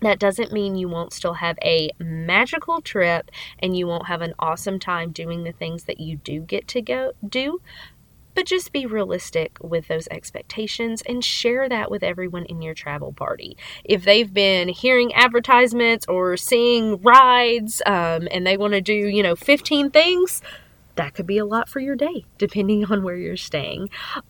That 0.01 0.19
doesn't 0.19 0.51
mean 0.51 0.75
you 0.75 0.87
won't 0.87 1.13
still 1.13 1.35
have 1.35 1.57
a 1.63 1.89
magical 1.99 2.81
trip 2.81 3.31
and 3.59 3.75
you 3.75 3.87
won't 3.87 4.07
have 4.07 4.21
an 4.21 4.33
awesome 4.39 4.79
time 4.79 5.11
doing 5.11 5.43
the 5.43 5.51
things 5.51 5.85
that 5.85 5.99
you 5.99 6.17
do 6.17 6.41
get 6.41 6.67
to 6.69 6.81
go 6.81 7.13
do. 7.27 7.61
But 8.35 8.45
just 8.45 8.71
be 8.71 8.85
realistic 8.85 9.57
with 9.61 9.87
those 9.87 10.07
expectations 10.09 11.01
and 11.01 11.25
share 11.25 11.67
that 11.67 11.89
with 11.89 12.03
everyone 12.03 12.45
in 12.45 12.61
your 12.61 12.75
travel 12.75 13.11
party. 13.11 13.57
If 13.83 14.03
they've 14.03 14.31
been 14.31 14.69
hearing 14.69 15.11
advertisements 15.15 16.05
or 16.07 16.37
seeing 16.37 17.01
rides 17.01 17.81
um, 17.87 18.27
and 18.29 18.45
they 18.45 18.55
want 18.55 18.73
to 18.73 18.81
do, 18.81 18.93
you 18.93 19.23
know, 19.23 19.35
15 19.35 19.89
things, 19.89 20.43
that 20.97 21.15
could 21.15 21.25
be 21.25 21.39
a 21.39 21.45
lot 21.45 21.67
for 21.67 21.79
your 21.79 21.95
day, 21.95 22.25
depending 22.37 22.85
on 22.85 23.01
where 23.01 23.15
you're 23.15 23.37
staying. 23.37 23.89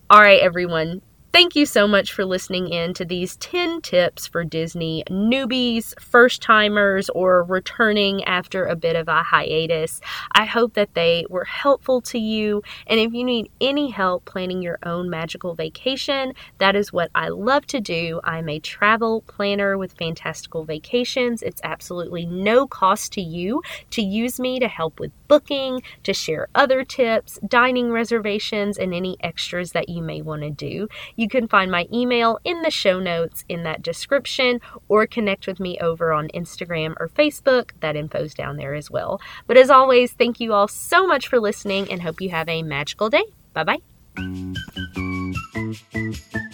All 0.09 0.21
right, 0.21 0.39
everyone 0.39 1.01
thank 1.37 1.55
you 1.55 1.67
so 1.67 1.87
much 1.87 2.13
for 2.13 2.25
listening 2.25 2.67
in 2.67 2.95
to 2.95 3.05
these 3.05 3.35
10 3.35 3.81
tips 3.81 4.25
for 4.25 4.43
Disney 4.43 5.03
newbies, 5.07 5.93
first 6.01 6.41
timers, 6.41 7.09
or 7.09 7.43
returning 7.43 8.23
after 8.23 8.65
a 8.65 8.75
bit 8.75 8.95
of 8.95 9.07
a 9.07 9.21
hiatus. 9.21 10.01
I 10.31 10.45
hope 10.45 10.73
that 10.73 10.95
they 10.95 11.27
were 11.29 11.43
helpful 11.43 12.01
to 12.01 12.17
you. 12.17 12.63
And 12.87 12.99
if 12.99 13.13
you 13.13 13.23
need 13.23 13.51
any 13.61 13.91
help 13.91 14.25
planning 14.25 14.63
your 14.63 14.79
own 14.81 15.11
magical 15.11 15.53
vacation, 15.53 16.33
that 16.57 16.75
is 16.75 16.91
what 16.91 17.11
I 17.13 17.27
love 17.27 17.67
to 17.67 17.79
do. 17.79 18.19
I'm 18.23 18.49
a 18.49 18.59
travel 18.59 19.21
planner 19.27 19.77
with 19.77 19.93
Fantastical 19.93 20.65
Vacations. 20.65 21.43
It's 21.43 21.61
absolutely 21.63 22.25
no 22.25 22.65
cost 22.65 23.13
to 23.13 23.21
you 23.21 23.61
to 23.91 24.01
use 24.01 24.39
me 24.39 24.59
to 24.59 24.67
help 24.67 24.99
with 24.99 25.11
booking, 25.27 25.83
to 26.01 26.15
share 26.15 26.47
other 26.55 26.83
tips, 26.83 27.37
dining 27.47 27.91
reservations, 27.91 28.79
and 28.79 28.91
any 28.91 29.17
extras 29.19 29.73
that 29.73 29.89
you 29.89 30.01
may 30.01 30.23
want 30.23 30.41
to 30.41 30.49
do. 30.49 30.87
You 31.27 31.41
can 31.41 31.49
find 31.49 31.69
my 31.69 31.89
email 31.91 32.39
in 32.45 32.61
the 32.61 32.71
show 32.71 33.01
notes 33.01 33.43
in 33.49 33.63
that 33.63 33.81
description 33.81 34.61
or 34.87 35.05
connect 35.05 35.45
with 35.45 35.59
me 35.59 35.77
over 35.79 36.13
on 36.13 36.29
Instagram 36.29 36.95
or 37.01 37.09
Facebook. 37.09 37.71
That 37.81 37.97
info's 37.97 38.33
down 38.33 38.55
there 38.55 38.73
as 38.73 38.89
well. 38.89 39.19
But 39.45 39.57
as 39.57 39.69
always, 39.69 40.13
thank 40.13 40.39
you 40.39 40.53
all 40.53 40.69
so 40.69 41.05
much 41.05 41.27
for 41.27 41.41
listening 41.41 41.91
and 41.91 42.01
hope 42.01 42.21
you 42.21 42.29
have 42.29 42.47
a 42.47 42.63
magical 42.63 43.09
day. 43.09 43.25
Bye 43.51 43.81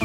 bye. 0.00 0.04